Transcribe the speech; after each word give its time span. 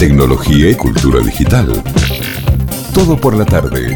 tecnología 0.00 0.70
y 0.70 0.74
cultura 0.76 1.20
digital. 1.20 1.70
Todo 2.94 3.18
por 3.20 3.36
la 3.36 3.44
tarde. 3.44 3.94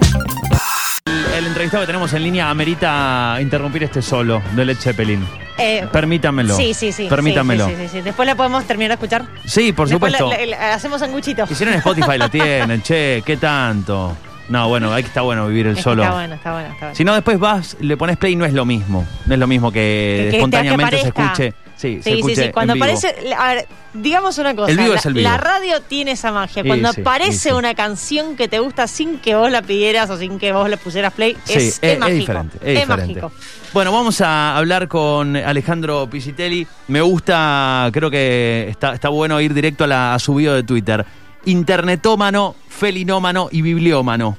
El 1.34 1.46
entrevistado 1.46 1.82
que 1.82 1.86
tenemos 1.86 2.12
en 2.12 2.22
línea 2.22 2.50
amerita 2.50 3.38
interrumpir 3.40 3.84
este 3.84 4.02
solo 4.02 4.42
de 4.54 4.66
Led 4.66 4.76
Zeppelin. 4.76 5.26
Eh, 5.56 5.86
Permítamelo. 5.90 6.54
Sí, 6.58 6.74
sí, 6.74 6.92
sí. 6.92 7.06
Permítamelo. 7.08 7.66
Sí, 7.68 7.72
sí, 7.74 7.82
sí, 7.84 7.88
sí. 7.94 8.00
Después 8.02 8.26
la 8.26 8.34
podemos 8.34 8.64
terminar 8.66 8.90
de 8.90 8.94
escuchar. 8.94 9.24
Sí, 9.46 9.72
por 9.72 9.88
Después 9.88 10.12
supuesto. 10.12 10.38
la- 10.38 10.46
la- 10.46 10.58
la- 10.68 10.74
hacemos 10.74 11.00
sanguchito. 11.00 11.46
Hicieron 11.50 11.74
Spotify, 11.76 12.18
la 12.18 12.28
tienen, 12.30 12.82
che, 12.82 13.22
¿qué 13.24 13.38
tanto? 13.38 14.14
No, 14.50 14.68
bueno, 14.68 14.92
ahí 14.92 15.02
que 15.02 15.08
está 15.08 15.22
bueno 15.22 15.48
vivir 15.48 15.68
el 15.68 15.78
Es 15.78 15.82
solo. 15.82 16.02
Está 16.02 16.14
bueno, 16.14 16.34
está 16.34 16.52
bueno, 16.52 16.68
está 16.68 16.80
bueno. 16.80 16.94
Si 16.94 17.02
no, 17.02 17.14
después 17.14 17.38
vas, 17.38 17.78
le 17.80 17.96
pones 17.96 18.18
play 18.18 18.34
y 18.34 18.36
no 18.36 18.44
es 18.44 18.52
lo 18.52 18.66
mismo. 18.66 19.06
No 19.24 19.32
es 19.32 19.40
lo 19.40 19.46
mismo 19.46 19.72
que, 19.72 20.24
Que- 20.24 20.30
que- 20.32 20.36
espontáneamente 20.36 20.96
que 20.96 21.02
se 21.02 21.08
escuche. 21.08 21.54
Sí, 22.02 22.22
Sí, 22.22 22.34
sí. 22.34 22.50
Cuando 22.52 22.72
aparece. 22.74 23.14
A 23.36 23.54
ver, 23.54 23.66
digamos 23.92 24.38
una 24.38 24.54
cosa. 24.56 24.70
El 24.70 24.78
vivo 24.78 24.92
la, 24.92 24.98
es 24.98 25.06
el 25.06 25.14
vivo. 25.14 25.28
la 25.28 25.36
radio 25.36 25.80
tiene 25.82 26.12
esa 26.12 26.32
magia. 26.32 26.64
Cuando 26.64 26.92
sí, 26.92 27.00
aparece 27.00 27.52
una 27.52 27.74
canción 27.74 28.36
que 28.36 28.48
te 28.48 28.58
gusta 28.58 28.86
sin 28.86 29.18
que 29.18 29.34
vos 29.34 29.50
la 29.50 29.62
pidieras 29.62 30.08
o 30.10 30.16
sin 30.18 30.38
que 30.38 30.52
vos 30.52 30.68
le 30.70 30.76
pusieras 30.76 31.12
play, 31.12 31.36
Sí, 31.44 31.52
es, 31.54 31.78
es 31.82 31.98
mágico. 31.98 32.18
diferente. 32.20 32.56
Es, 32.62 32.80
diferente. 32.80 32.96
mágico. 33.20 33.32
Bueno, 33.72 33.92
vamos 33.92 34.20
a 34.20 34.56
hablar 34.56 34.88
con 34.88 35.36
Alejandro 35.36 36.08
Pisitelli. 36.08 36.66
Me 36.88 37.00
gusta, 37.02 37.90
creo 37.92 38.10
que 38.10 38.66
está, 38.70 38.94
está 38.94 39.08
bueno 39.08 39.40
ir 39.40 39.52
directo 39.52 39.84
a, 39.84 39.86
la, 39.86 40.14
a 40.14 40.18
su 40.18 40.34
video 40.34 40.54
de 40.54 40.62
Twitter. 40.62 41.04
Internetómano, 41.44 42.54
felinómano 42.68 43.48
y 43.50 43.62
bibliómano. 43.62 44.38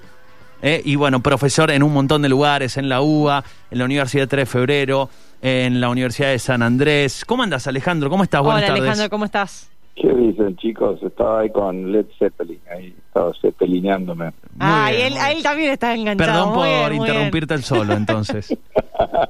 ¿eh? 0.61 0.81
Y 0.85 0.95
bueno, 0.95 1.19
profesor 1.21 1.69
en 1.69 1.83
un 1.83 1.93
montón 1.93 2.21
de 2.21 2.29
lugares, 2.29 2.77
en 2.77 2.87
la 2.87 3.01
UBA, 3.01 3.43
en 3.71 3.77
la 3.77 3.85
Universidad 3.85 4.27
3 4.27 4.41
de 4.43 4.45
Febrero, 4.45 5.09
en 5.47 5.79
la 5.79 5.89
Universidad 5.89 6.29
de 6.29 6.39
San 6.39 6.63
Andrés. 6.63 7.23
¿Cómo 7.23 7.43
andas, 7.43 7.67
Alejandro? 7.67 8.09
¿Cómo 8.09 8.23
estás? 8.23 8.41
Buenas 8.41 8.61
Hola, 8.63 8.67
tardes. 8.67 8.81
Alejandro, 8.81 9.09
¿cómo 9.11 9.25
estás? 9.25 9.69
¿Qué 9.95 10.07
dicen, 10.13 10.57
chicos? 10.57 10.99
Estaba 11.03 11.41
ahí 11.41 11.51
con 11.51 11.91
Led 11.91 12.07
Zeppelin, 12.17 12.59
ahí 12.75 12.95
estaba 13.07 13.31
zeppelineándome. 13.39 14.31
Ah, 14.59 14.87
bien, 14.89 14.99
y 14.99 15.05
él, 15.05 15.13
bien. 15.13 15.37
él 15.37 15.43
también 15.43 15.71
está 15.71 15.93
enganchado. 15.93 16.31
Perdón 16.31 16.49
Muy 16.55 16.67
por 16.69 16.89
bien, 16.89 17.01
interrumpirte 17.01 17.53
el 17.53 17.63
solo, 17.63 17.93
entonces. 17.93 18.57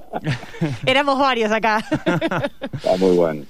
Éramos 0.85 1.19
varios 1.19 1.51
acá. 1.51 1.83
Está 2.73 2.97
muy 2.97 3.15
bueno. 3.15 3.43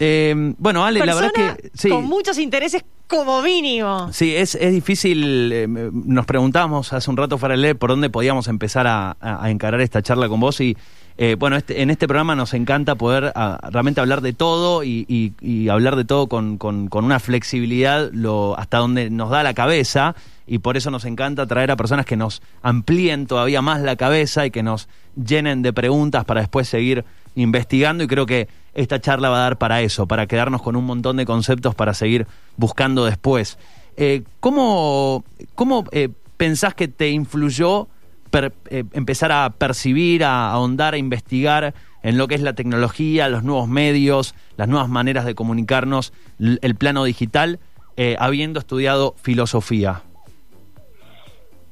Eh, 0.00 0.34
bueno, 0.58 0.84
Ale, 0.84 0.98
la 1.06 1.14
verdad 1.14 1.30
Persona 1.32 1.56
que... 1.56 1.70
Sí. 1.74 1.88
Con 1.90 2.04
muchos 2.06 2.38
intereses 2.38 2.84
como 3.06 3.40
mínimo. 3.40 4.12
Sí, 4.12 4.34
es, 4.34 4.54
es 4.56 4.72
difícil. 4.72 5.52
eh, 5.52 5.66
nos 5.68 6.26
preguntábamos 6.26 6.92
hace 6.92 7.08
un 7.10 7.16
rato 7.16 7.38
aire 7.40 7.74
por 7.76 7.90
dónde 7.90 8.10
podíamos 8.10 8.48
empezar 8.48 8.86
a, 8.88 9.16
a- 9.20 9.44
a 9.44 9.50
encarar 9.50 9.80
esta 9.80 10.02
charla 10.02 10.28
con 10.28 10.40
vos 10.40 10.60
y 10.60 10.76
eh, 11.16 11.36
bueno, 11.38 11.56
este- 11.56 11.82
en 11.82 11.90
este 11.90 12.08
programa 12.08 12.34
nos 12.34 12.54
encanta 12.54 12.96
poder 12.96 13.32
ah, 13.36 13.60
realmente 13.70 14.00
hablar 14.00 14.20
de 14.20 14.32
todo 14.32 14.82
y, 14.82 15.32
hablar 15.70 15.96
de 15.96 16.04
todo 16.04 16.26
con, 16.26 16.58
una 16.92 17.20
flexibilidad 17.20 18.10
hasta 18.56 18.78
donde 18.78 19.10
nos 19.10 19.30
da 19.30 19.42
la 19.42 19.54
cabeza 19.54 20.14
y 20.46 20.58
por 20.58 20.76
eso 20.76 20.90
nos 20.90 21.04
encanta 21.04 21.46
traer 21.46 21.70
a 21.70 21.76
personas 21.76 22.04
que 22.04 22.16
nos 22.16 22.42
amplíen 22.62 23.26
todavía 23.26 23.62
más 23.62 23.80
la 23.80 23.96
cabeza 23.96 24.44
y 24.44 24.50
que 24.50 24.62
nos 24.62 24.88
llenen 25.14 25.62
de 25.62 25.72
preguntas 25.72 26.24
para 26.24 26.40
después 26.40 26.68
seguir 26.68 27.04
investigando 27.36 28.04
y 28.04 28.06
creo 28.06 28.26
que 28.26 28.48
esta 28.74 29.00
charla 29.00 29.28
va 29.28 29.38
a 29.38 29.42
dar 29.42 29.58
para 29.58 29.82
eso, 29.82 30.06
para 30.06 30.26
quedarnos 30.26 30.62
con 30.62 30.74
un 30.74 30.84
montón 30.84 31.16
de 31.16 31.26
conceptos 31.26 31.74
para 31.74 31.94
seguir 31.94 32.26
buscando 32.56 33.04
después. 33.04 33.56
Eh, 33.96 34.24
¿Cómo, 34.40 35.24
cómo 35.54 35.84
eh, 35.92 36.08
pensás 36.36 36.74
que 36.74 36.88
te 36.88 37.10
influyó 37.10 37.88
per- 38.30 38.52
eh, 38.70 38.84
empezar 38.92 39.32
a 39.32 39.50
percibir, 39.50 40.24
a 40.24 40.50
ahondar, 40.50 40.94
a 40.94 40.98
investigar 40.98 41.74
en 42.02 42.18
lo 42.18 42.28
que 42.28 42.34
es 42.34 42.42
la 42.42 42.54
tecnología, 42.54 43.28
los 43.28 43.44
nuevos 43.44 43.68
medios, 43.68 44.34
las 44.56 44.68
nuevas 44.68 44.88
maneras 44.88 45.24
de 45.24 45.34
comunicarnos, 45.34 46.12
el 46.38 46.74
plano 46.74 47.04
digital, 47.04 47.58
eh, 47.96 48.16
habiendo 48.18 48.58
estudiado 48.58 49.14
filosofía? 49.22 50.02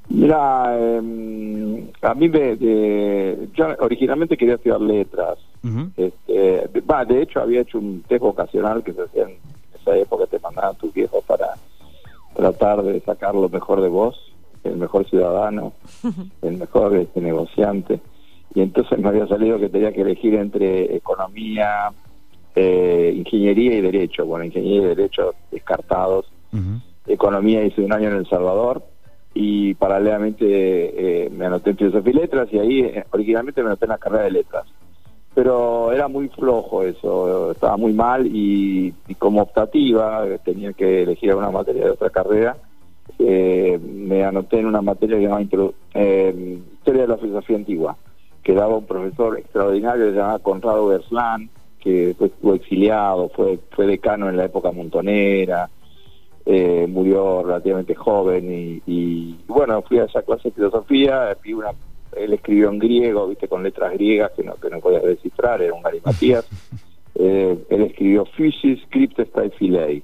Mira, 0.09 0.75
eh, 0.78 1.91
a 2.03 2.14
mí 2.14 2.28
me... 2.28 2.56
de- 2.56 3.48
yo 3.55 3.66
originalmente 3.81 4.37
quería 4.37 4.54
estudiar 4.54 4.81
letras. 4.81 5.38
Este, 5.97 6.32
de, 6.32 6.82
de 7.06 7.22
hecho, 7.22 7.41
había 7.41 7.60
hecho 7.60 7.78
un 7.78 8.03
test 8.09 8.21
vocacional 8.21 8.82
que 8.82 8.93
se 8.93 9.03
hacía 9.03 9.25
en 9.25 9.37
esa 9.81 9.97
época, 9.97 10.27
te 10.27 10.38
mandaban 10.41 10.77
tus 10.77 10.93
viejos 10.93 11.22
para 11.25 11.50
tratar 12.34 12.82
de 12.82 13.00
sacar 13.00 13.34
lo 13.34 13.48
mejor 13.48 13.81
de 13.81 13.88
vos, 13.88 14.31
el 14.65 14.77
mejor 14.77 15.09
ciudadano, 15.09 15.73
el 16.43 16.56
mejor 16.56 16.97
este, 16.97 17.21
negociante. 17.21 18.00
Y 18.55 18.61
entonces 18.61 18.99
me 18.99 19.09
había 19.09 19.27
salido 19.27 19.59
que 19.59 19.69
tenía 19.69 19.93
que 19.93 20.03
elegir 20.03 20.34
entre 20.34 20.97
economía, 20.97 21.91
eh, 22.55 23.15
ingeniería 23.17 23.78
y 23.78 23.81
derecho. 23.81 24.27
Bueno, 24.27 24.45
ingeniería 24.45 24.83
y 24.83 24.95
derecho 24.95 25.34
descartados. 25.51 26.31
Economía 27.06 27.65
hice 27.65 27.81
un 27.81 27.93
año 27.93 28.09
en 28.09 28.17
El 28.17 28.28
Salvador 28.28 28.83
y 29.34 29.72
paralelamente 29.75 30.45
eh, 31.25 31.31
me 31.31 31.47
anoté 31.47 31.71
en 31.71 31.78
Filosofía 31.78 32.12
y 32.12 32.17
Letras 32.17 32.49
y 32.53 32.59
ahí 32.59 32.81
eh, 32.81 33.05
originalmente 33.11 33.62
me 33.62 33.69
anoté 33.69 33.87
en 33.87 33.91
la 33.91 33.99
carrera 33.99 34.25
de 34.25 34.31
Letras. 34.33 34.67
Pero 35.34 35.91
era 35.93 36.09
muy 36.09 36.28
flojo 36.28 36.83
eso, 36.83 37.53
estaba 37.53 37.78
muy 37.78 37.95
mal 37.95 38.27
y, 38.27 38.93
y 39.09 39.15
como 39.15 39.41
optativa 39.41 40.27
tenía 40.45 40.75
que 40.75 41.05
elegir 41.05 41.34
una 41.34 41.51
materia 41.51 41.87
de 41.87 41.91
otra 41.93 42.11
carrera. 42.11 42.55
Eh, 43.25 43.78
me 43.78 44.25
anoté 44.25 44.59
en 44.59 44.66
una 44.66 44.83
materia 44.83 45.16
que 45.16 45.22
se 45.22 45.28
llama 45.28 45.43
Introdu- 45.43 45.75
eh, 45.94 46.59
Historia 46.75 47.03
de 47.03 47.09
la 47.09 47.16
Filosofía 47.19 47.56
Antigua, 47.56 47.97
que 48.43 48.55
daba 48.55 48.77
un 48.77 48.87
profesor 48.87 49.38
extraordinario 49.38 50.06
que 50.06 50.10
se 50.12 50.16
llamaba 50.16 50.38
Conrado 50.41 50.87
Berslan, 50.88 51.49
que 51.81 52.09
después 52.09 52.33
estuvo 52.33 52.55
exiliado, 52.55 53.28
fue, 53.31 53.59
fue 53.71 53.87
decano 53.87 54.28
en 54.28 54.37
la 54.37 54.44
época 54.47 54.72
montonera, 54.72 55.69
eh, 56.44 56.87
murió 56.88 57.43
relativamente 57.44 57.94
joven 57.94 58.53
y, 58.53 58.83
y, 58.87 59.39
bueno, 59.47 59.83
fui 59.83 59.99
a 59.99 60.04
esa 60.04 60.22
clase 60.22 60.49
de 60.49 60.54
filosofía, 60.54 61.37
vi 61.43 61.53
una, 61.53 61.71
él 62.16 62.33
escribió 62.33 62.69
en 62.71 62.78
griego, 62.78 63.28
viste, 63.28 63.49
con 63.49 63.62
letras 63.62 63.93
griegas 63.93 64.33
que 64.33 64.43
no, 64.43 64.54
que 64.56 64.69
no 64.71 64.81
podía 64.81 65.00
descifrar, 65.00 65.62
era 65.62 65.75
un 65.75 65.83
galimatías. 65.83 66.47
Eh, 67.15 67.59
él 67.69 67.83
escribió 67.83 68.25
Physis 68.25 68.81
Cryptestai 68.89 69.50
Filei, 69.50 70.03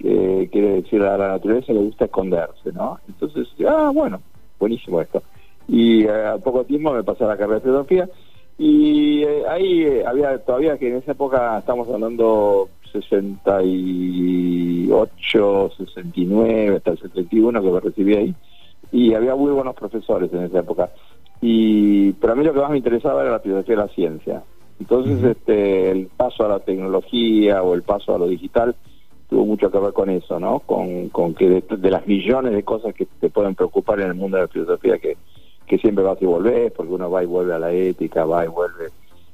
que 0.00 0.48
quiere 0.50 0.80
decir 0.80 1.02
a 1.02 1.18
la 1.18 1.28
naturaleza 1.28 1.74
le 1.74 1.80
gusta 1.80 2.06
esconderse, 2.06 2.72
¿no? 2.72 2.98
Entonces, 3.06 3.46
ah, 3.68 3.92
bueno, 3.94 4.20
buenísimo 4.58 4.98
esto. 5.00 5.22
Y 5.68 6.04
eh, 6.04 6.10
al 6.10 6.40
poco 6.40 6.64
tiempo 6.64 6.92
me 6.92 7.04
pasé 7.04 7.24
a 7.24 7.28
la 7.28 7.36
carrera 7.36 7.56
de 7.56 7.64
filosofía 7.64 8.08
y 8.56 9.22
eh, 9.22 9.42
ahí 9.48 9.82
eh, 9.82 10.02
había 10.06 10.38
todavía 10.38 10.78
que 10.78 10.88
en 10.88 10.96
esa 10.96 11.12
época 11.12 11.58
estamos 11.58 11.86
hablando 11.88 12.70
68, 12.92 15.70
69, 15.76 16.76
hasta 16.76 16.92
el 16.92 16.98
71 16.98 17.62
que 17.62 17.70
me 17.70 17.80
recibí 17.80 18.16
ahí 18.16 18.34
y 18.90 19.12
había 19.14 19.34
muy 19.34 19.52
buenos 19.52 19.74
profesores 19.74 20.32
en 20.32 20.44
esa 20.44 20.60
época. 20.60 20.90
Y 21.42 22.12
pero 22.14 22.32
a 22.32 22.36
mí 22.36 22.44
lo 22.44 22.54
que 22.54 22.60
más 22.60 22.70
me 22.70 22.78
interesaba 22.78 23.20
era 23.22 23.32
la 23.32 23.40
filosofía 23.40 23.76
de 23.76 23.82
la 23.82 23.88
ciencia. 23.88 24.42
Entonces, 24.78 25.22
este 25.22 25.90
el 25.90 26.06
paso 26.06 26.46
a 26.46 26.48
la 26.48 26.60
tecnología 26.60 27.62
o 27.62 27.74
el 27.74 27.82
paso 27.82 28.14
a 28.14 28.18
lo 28.18 28.26
digital 28.26 28.74
tuvo 29.30 29.46
mucho 29.46 29.70
que 29.70 29.78
ver 29.78 29.92
con 29.92 30.10
eso, 30.10 30.38
¿no? 30.38 30.58
Con, 30.60 31.08
con 31.08 31.34
que 31.34 31.62
de, 31.66 31.90
las 31.90 32.06
millones 32.06 32.52
de 32.52 32.62
cosas 32.64 32.94
que 32.94 33.06
te 33.06 33.30
pueden 33.30 33.54
preocupar 33.54 34.00
en 34.00 34.08
el 34.08 34.14
mundo 34.14 34.36
de 34.36 34.42
la 34.42 34.48
filosofía 34.48 34.98
que 34.98 35.16
que 35.70 35.78
siempre 35.78 36.02
vas 36.02 36.20
y 36.20 36.26
volvés, 36.26 36.72
porque 36.72 36.92
uno 36.92 37.08
va 37.08 37.22
y 37.22 37.26
vuelve 37.26 37.54
a 37.54 37.58
la 37.60 37.70
ética, 37.72 38.24
va 38.24 38.44
y 38.44 38.48
vuelve 38.48 38.88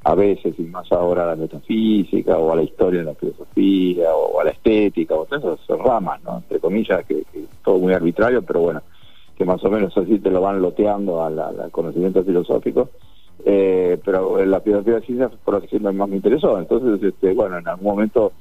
a 0.04 0.14
veces, 0.14 0.54
y 0.58 0.64
más 0.64 0.92
ahora 0.92 1.22
a 1.22 1.28
la 1.28 1.36
metafísica, 1.36 2.36
o 2.36 2.52
a 2.52 2.56
la 2.56 2.62
historia 2.62 3.00
de 3.00 3.06
la 3.06 3.14
filosofía, 3.14 4.14
o 4.14 4.38
a 4.38 4.44
la 4.44 4.50
estética, 4.50 5.14
o 5.14 5.24
todas 5.24 5.58
esas 5.58 5.78
ramas, 5.78 6.22
¿no? 6.24 6.36
Entre 6.36 6.60
comillas, 6.60 7.06
que, 7.06 7.24
que 7.32 7.46
todo 7.64 7.78
muy 7.78 7.94
arbitrario, 7.94 8.42
pero 8.42 8.60
bueno, 8.60 8.82
que 9.34 9.46
más 9.46 9.64
o 9.64 9.70
menos 9.70 9.96
así 9.96 10.18
te 10.18 10.30
lo 10.30 10.42
van 10.42 10.60
loteando 10.60 11.24
al, 11.24 11.38
al- 11.38 11.70
conocimiento 11.70 12.22
filosófico. 12.22 12.90
Eh, 13.42 13.98
pero 14.04 14.44
la 14.44 14.60
filosofía 14.60 14.94
de 14.94 15.00
la 15.00 15.06
ciencia 15.06 15.30
fue 15.42 15.54
lo 15.54 15.60
que 15.62 15.68
siempre 15.68 15.90
más 15.92 16.08
me 16.08 16.16
interesó. 16.16 16.58
Entonces, 16.58 17.02
este, 17.02 17.32
bueno, 17.32 17.56
en 17.56 17.66
algún 17.66 17.86
momento 17.86 18.32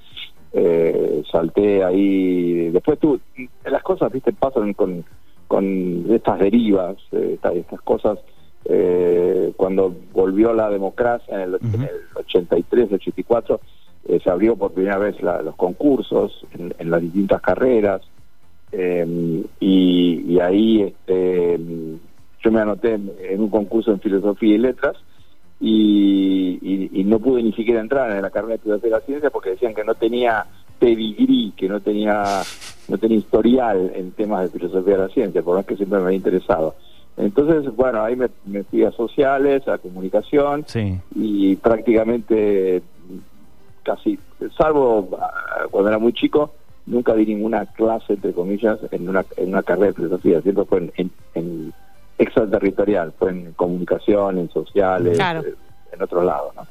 eh, 0.53 1.23
salté 1.31 1.83
ahí. 1.83 2.69
Después 2.69 2.99
tú, 2.99 3.19
las 3.65 3.83
cosas, 3.83 4.11
viste, 4.11 4.31
pasan 4.33 4.73
con, 4.73 5.03
con 5.47 6.05
estas 6.09 6.39
derivas, 6.39 6.95
eh, 7.11 7.31
esta- 7.35 7.53
estas 7.53 7.81
cosas. 7.81 8.19
eh, 8.67 9.53
cuando 9.57 9.93
volvió 10.11 10.51
la 10.51 10.71
democracia 10.71 11.35
en 11.35 11.41
el, 11.41 11.59
en 11.75 11.81
el 11.83 11.89
83, 12.15 12.91
84, 12.93 13.61
eh, 14.07 14.19
se 14.23 14.29
abrió 14.31 14.55
por 14.55 14.71
primera 14.71 14.97
vez 14.97 15.21
la- 15.21 15.43
los 15.43 15.55
concursos 15.55 16.45
en, 16.57 16.73
en 16.79 16.89
las 16.89 16.99
distintas 17.01 17.41
carreras. 17.41 18.01
y, 19.59 20.23
y 20.27 20.39
ahí 20.39 20.81
este, 20.81 21.59
yo 22.43 22.51
me 22.51 22.59
anoté 22.61 22.93
en 22.93 23.39
un 23.39 23.49
concurso 23.49 23.91
en 23.91 23.99
filosofía 23.99 24.55
y 24.55 24.57
letras 24.57 24.97
y, 25.59 26.59
y- 26.61 26.89
y 27.01 27.03
no 27.03 27.19
pude 27.19 27.41
ni 27.43 27.53
siquiera 27.53 27.79
entrar 27.81 28.11
en 28.11 28.21
la 28.21 28.29
carrera 28.29 28.53
de 28.53 28.59
filosofía 28.59 28.89
de 28.91 28.99
la 28.99 29.05
ciencia 29.05 29.29
porque 29.29 29.51
decían 29.51 29.73
que 29.73 29.83
no 29.83 29.95
tenía 29.95 30.45
pedigrí, 30.79 31.53
que 31.55 31.69
no 31.69 31.79
tenía 31.79 32.41
no 32.87 32.97
tenía 32.99 33.17
historial 33.17 33.91
en 33.95 34.11
temas 34.11 34.43
de 34.43 34.59
filosofía 34.59 34.93
de 34.97 35.01
la 35.03 35.09
ciencia, 35.09 35.41
por 35.41 35.55
más 35.55 35.65
que 35.65 35.75
siempre 35.75 35.97
me 35.99 36.05
había 36.05 36.17
interesado. 36.17 36.75
Entonces, 37.17 37.73
bueno, 37.75 38.03
ahí 38.03 38.15
me, 38.15 38.27
me 38.45 38.63
fui 38.63 38.83
a 38.83 38.91
sociales, 38.91 39.67
a 39.67 39.77
comunicación 39.79 40.65
Sí. 40.67 40.99
y 41.15 41.55
prácticamente 41.55 42.83
casi, 43.83 44.19
salvo 44.57 45.09
ah, 45.19 45.63
cuando 45.71 45.89
era 45.89 45.97
muy 45.99 46.13
chico, 46.13 46.51
nunca 46.85 47.13
di 47.15 47.25
ninguna 47.25 47.65
clase, 47.67 48.13
entre 48.13 48.33
comillas, 48.33 48.79
en 48.91 49.07
una, 49.09 49.25
en 49.37 49.49
una 49.49 49.63
carrera 49.63 49.87
de 49.87 49.93
filosofía, 49.93 50.41
siempre 50.41 50.65
fue 50.65 50.77
en, 50.79 50.91
en, 50.97 51.11
en 51.35 51.73
extraterritorial, 52.17 53.13
fue 53.17 53.31
en 53.31 53.53
comunicación, 53.53 54.37
en 54.39 54.49
sociales, 54.51 55.15
Claro. 55.15 55.41
eh, 55.41 55.55
en 55.91 56.01
otros 56.01 56.23
lados, 56.25 56.53
¿no? 56.55 56.65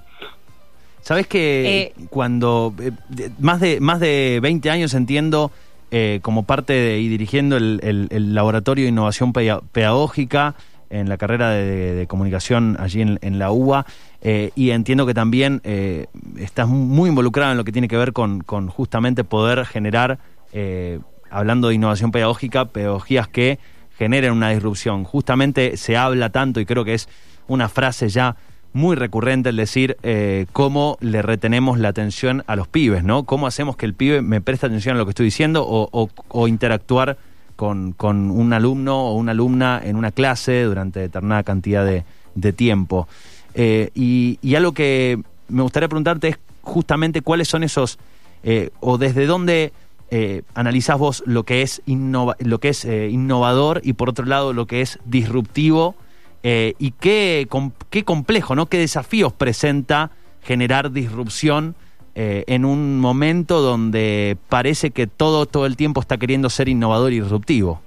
Sabes 1.00 1.26
que 1.26 1.92
Eh, 1.98 2.06
cuando 2.08 2.72
eh, 2.80 2.90
más 3.38 3.60
de 3.60 3.78
más 3.80 4.00
de 4.00 4.38
20 4.42 4.70
años 4.70 4.94
entiendo 4.94 5.50
eh, 5.90 6.20
como 6.22 6.44
parte 6.44 6.72
de, 6.72 6.98
y 6.98 7.08
dirigiendo 7.08 7.56
el, 7.58 7.78
el- 7.82 8.08
el 8.10 8.34
laboratorio 8.34 8.84
de 8.84 8.88
innovación 8.88 9.32
peda- 9.34 9.60
pedagógica 9.72 10.54
en 10.90 11.08
la 11.10 11.18
carrera 11.18 11.50
de, 11.50 11.94
de 11.94 12.06
comunicación 12.06 12.76
allí 12.80 13.02
en, 13.02 13.18
en 13.20 13.38
la 13.38 13.50
UBA 13.52 13.84
eh, 14.22 14.50
y 14.56 14.70
entiendo 14.70 15.04
que 15.06 15.12
también 15.12 15.60
eh, 15.64 16.06
estás 16.38 16.68
muy 16.68 17.10
involucrado 17.10 17.52
en 17.52 17.58
lo 17.58 17.64
que 17.64 17.72
tiene 17.72 17.88
que 17.88 17.96
ver 17.98 18.12
con, 18.14 18.40
con 18.42 18.68
justamente 18.68 19.24
poder 19.24 19.66
generar 19.66 20.18
eh, 20.52 21.00
hablando 21.30 21.68
de 21.68 21.74
innovación 21.74 22.12
pedagógica 22.12 22.64
pedagogías 22.64 23.28
que 23.28 23.58
generen 23.98 24.32
una 24.32 24.50
disrupción 24.50 25.04
justamente 25.04 25.76
se 25.76 25.96
habla 25.96 26.30
tanto 26.30 26.60
y 26.60 26.66
creo 26.66 26.84
que 26.84 26.94
es 26.94 27.08
una 27.46 27.68
frase 27.68 28.08
ya 28.08 28.36
muy 28.72 28.96
recurrente 28.96 29.50
el 29.50 29.56
decir 29.56 29.96
eh, 30.02 30.46
cómo 30.52 30.96
le 31.00 31.22
retenemos 31.22 31.78
la 31.78 31.88
atención 31.90 32.42
a 32.48 32.56
los 32.56 32.66
pibes, 32.66 33.04
¿no? 33.04 33.22
¿Cómo 33.22 33.46
hacemos 33.46 33.76
que 33.76 33.86
el 33.86 33.94
pibe 33.94 34.20
me 34.20 34.40
preste 34.40 34.66
atención 34.66 34.96
a 34.96 34.98
lo 34.98 35.04
que 35.06 35.10
estoy 35.10 35.26
diciendo 35.26 35.64
o, 35.64 35.88
o- 36.28 36.48
interactuar 36.48 37.16
con, 37.54 37.92
con 37.92 38.32
un 38.32 38.52
alumno 38.52 39.10
o 39.10 39.14
una 39.14 39.30
alumna 39.30 39.80
en 39.84 39.94
una 39.94 40.10
clase 40.10 40.64
durante 40.64 40.98
determinada 40.98 41.44
cantidad 41.44 41.84
de, 41.86 42.02
de 42.34 42.52
tiempo? 42.52 43.06
Eh, 43.54 43.90
y, 43.94 44.40
y 44.42 44.56
algo 44.56 44.72
que 44.72 45.20
me 45.48 45.62
gustaría 45.62 45.88
preguntarte 45.88 46.28
es 46.30 46.38
justamente 46.62 47.22
cuáles 47.22 47.46
son 47.46 47.62
esos, 47.62 47.98
eh, 48.42 48.70
o 48.80 48.98
desde 48.98 49.26
dónde 49.26 49.72
eh, 50.16 50.42
analizás 50.54 50.96
vos 50.96 51.24
lo 51.26 51.42
que 51.42 51.62
es, 51.62 51.82
lo 51.86 52.58
que 52.60 52.68
es 52.68 52.84
eh, 52.84 53.08
innovador 53.10 53.80
y 53.82 53.94
por 53.94 54.08
otro 54.08 54.24
lado 54.26 54.52
lo 54.52 54.66
que 54.66 54.80
es 54.80 55.00
disruptivo 55.04 55.96
eh, 56.44 56.74
y 56.78 56.92
qué, 56.92 57.48
qué 57.90 58.04
complejo, 58.04 58.54
¿no? 58.54 58.66
Qué 58.66 58.78
desafíos 58.78 59.32
presenta 59.32 60.12
generar 60.42 60.92
disrupción 60.92 61.74
eh, 62.14 62.44
en 62.46 62.64
un 62.64 63.00
momento 63.00 63.60
donde 63.60 64.36
parece 64.48 64.92
que 64.92 65.08
todo, 65.08 65.46
todo 65.46 65.66
el 65.66 65.76
tiempo 65.76 66.00
está 66.00 66.16
queriendo 66.16 66.48
ser 66.48 66.68
innovador 66.68 67.12
y 67.12 67.18
disruptivo. 67.20 67.80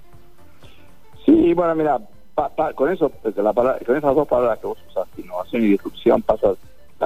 Sí, 1.25 1.53
bueno, 1.53 1.75
mira, 1.75 1.97
pa- 2.35 2.51
con 2.73 2.91
eso, 2.91 3.09
pues, 3.09 3.35
con 3.35 3.95
esas 3.95 4.15
dos 4.15 4.27
palabras 4.27 4.59
que 4.59 4.67
vos 4.67 4.77
usaste, 4.89 5.21
innovación 5.21 5.63
y 5.63 5.67
disrupción, 5.67 6.21
pasa 6.23 6.55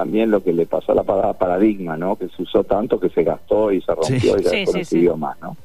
también 0.02 0.32
lo 0.32 0.42
que 0.42 0.52
le 0.52 0.66
pasó 0.66 0.90
a 0.90 0.94
la 0.96 1.04
palabra 1.04 1.32
paradigma, 1.34 1.96
¿no? 1.96 2.16
Que 2.16 2.26
se 2.28 2.42
usó 2.42 2.64
tanto 2.64 2.98
que 2.98 3.08
se 3.10 3.22
gastó 3.22 3.70
y 3.70 3.80
se 3.82 3.94
rompió 3.94 4.36
Sí. 4.36 4.64
y 4.64 4.66
ya 4.66 4.84
Sí, 4.84 5.08
más, 5.16 5.40
¿no? 5.40 5.56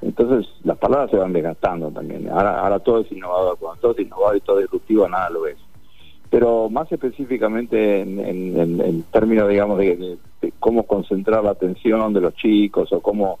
Entonces, 0.00 0.50
las 0.64 0.78
palabras 0.78 1.10
se 1.10 1.18
van 1.18 1.34
desgastando 1.34 1.90
también. 1.90 2.30
Ahora, 2.30 2.60
ahora 2.60 2.78
todo 2.78 3.00
es 3.00 3.12
innovador. 3.12 3.58
Cuando 3.58 3.78
todo 3.82 3.92
es 3.92 3.98
innovador 4.06 4.36
y 4.38 4.40
todo 4.40 4.58
es 4.60 4.64
disruptivo, 4.64 5.06
nada 5.06 5.28
lo 5.28 5.46
es. 5.46 5.56
Pero 6.30 6.70
más 6.70 6.90
específicamente 6.90 8.00
en, 8.00 8.18
en- 8.20 8.58
en- 8.58 8.80
en 8.80 9.02
términos, 9.12 9.48
digamos, 9.50 9.76
de, 9.78 9.96
de- 9.96 10.18
de 10.40 10.52
cómo 10.58 10.84
concentrar 10.84 11.44
la 11.44 11.50
atención 11.50 12.14
de 12.14 12.20
los 12.22 12.34
chicos 12.36 12.90
o 12.92 13.00
cómo 13.00 13.38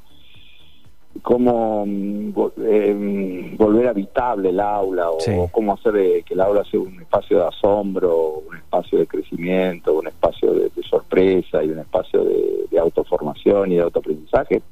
cómo 1.22 1.84
eh, 1.86 3.54
volver 3.56 3.88
habitable 3.88 4.50
el 4.50 4.60
aula 4.60 5.10
o 5.10 5.20
Sí. 5.20 5.32
cómo 5.52 5.74
hacer 5.74 5.96
eh, 5.96 6.22
que 6.26 6.34
el 6.34 6.40
aula 6.40 6.64
sea 6.64 6.80
un 6.80 7.00
espacio 7.00 7.38
de 7.38 7.46
asombro, 7.46 8.42
un 8.48 8.56
espacio 8.56 8.98
de 8.98 9.06
crecimiento, 9.06 9.94
un 9.98 10.06
espacio 10.08 10.52
de, 10.52 10.70
de 10.74 10.82
sorpresa 10.82 11.62
y 11.64 11.70
un 11.70 11.78
espacio 11.80 12.24
de, 12.24 12.66
de 12.70 12.78
autoformación 12.78 13.72
y 13.72 13.76
de 13.76 13.82
autoaprendizaje. 13.82 14.62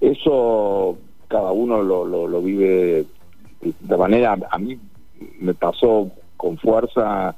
Eso 0.00 0.96
cada 1.28 1.52
uno 1.52 1.82
lo, 1.82 2.04
lo, 2.04 2.26
lo 2.26 2.40
vive 2.42 3.04
de 3.60 3.96
manera, 3.96 4.36
a 4.50 4.58
mí 4.58 4.78
me 5.40 5.52
pasó 5.54 6.10
con 6.36 6.56
fuerza 6.58 7.34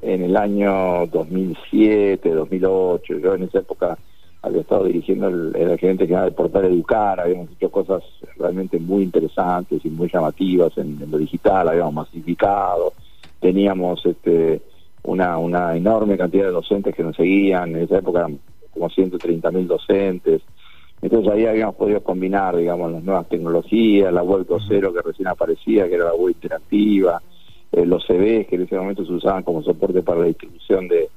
en 0.00 0.22
el 0.24 0.36
año 0.36 1.06
2007, 1.08 2.30
2008, 2.30 3.18
yo 3.18 3.34
en 3.34 3.42
esa 3.42 3.58
época 3.58 3.98
había 4.42 4.62
estado 4.62 4.84
dirigiendo 4.84 5.28
el, 5.28 5.54
el 5.54 5.78
gerente 5.78 6.06
general 6.06 6.26
del 6.26 6.34
portal 6.34 6.64
Educar, 6.64 7.20
habíamos 7.20 7.50
hecho 7.52 7.70
cosas 7.70 8.02
realmente 8.38 8.78
muy 8.78 9.02
interesantes 9.02 9.84
y 9.84 9.90
muy 9.90 10.08
llamativas 10.10 10.76
en, 10.78 11.00
en 11.02 11.10
lo 11.10 11.18
digital, 11.18 11.68
habíamos 11.68 11.94
masificado, 11.94 12.94
teníamos 13.40 14.04
este 14.06 14.62
una, 15.02 15.38
una 15.38 15.76
enorme 15.76 16.18
cantidad 16.18 16.44
de 16.44 16.52
docentes 16.52 16.94
que 16.94 17.02
nos 17.02 17.16
seguían, 17.16 17.70
en 17.70 17.84
esa 17.84 17.98
época 17.98 18.20
eran 18.20 18.38
como 18.72 18.88
130 18.88 19.50
mil 19.50 19.66
docentes, 19.66 20.42
entonces 21.02 21.32
ahí 21.32 21.46
habíamos 21.46 21.74
podido 21.76 22.02
combinar, 22.02 22.56
digamos, 22.56 22.92
las 22.92 23.02
nuevas 23.02 23.28
tecnologías, 23.28 24.12
la 24.12 24.22
web 24.22 24.46
2.0 24.46 24.92
que 24.92 25.02
recién 25.02 25.28
aparecía, 25.28 25.88
que 25.88 25.94
era 25.94 26.04
la 26.04 26.14
web 26.14 26.34
interactiva, 26.34 27.22
eh, 27.72 27.86
los 27.86 28.04
CVs 28.04 28.46
que 28.46 28.56
en 28.56 28.62
ese 28.62 28.76
momento 28.76 29.04
se 29.04 29.12
usaban 29.12 29.42
como 29.42 29.62
soporte 29.62 30.02
para 30.02 30.20
la 30.20 30.26
distribución 30.26 30.88
de, 30.88 31.08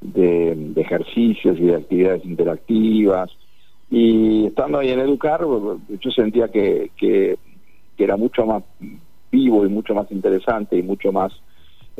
de, 0.00 0.54
de 0.56 0.80
ejercicios 0.80 1.58
y 1.58 1.64
de 1.66 1.76
actividades 1.76 2.24
interactivas. 2.24 3.30
Y 3.90 4.46
estando 4.46 4.78
ahí 4.78 4.90
en 4.90 5.00
Educar, 5.00 5.40
yo 5.42 6.10
sentía 6.10 6.48
que, 6.48 6.90
que, 6.96 7.38
que 7.96 8.04
era 8.04 8.16
mucho 8.16 8.46
más 8.46 8.62
vivo 9.32 9.64
y 9.66 9.68
mucho 9.68 9.94
más 9.94 10.10
interesante 10.10 10.76
y 10.76 10.82
mucho 10.82 11.12
más 11.12 11.32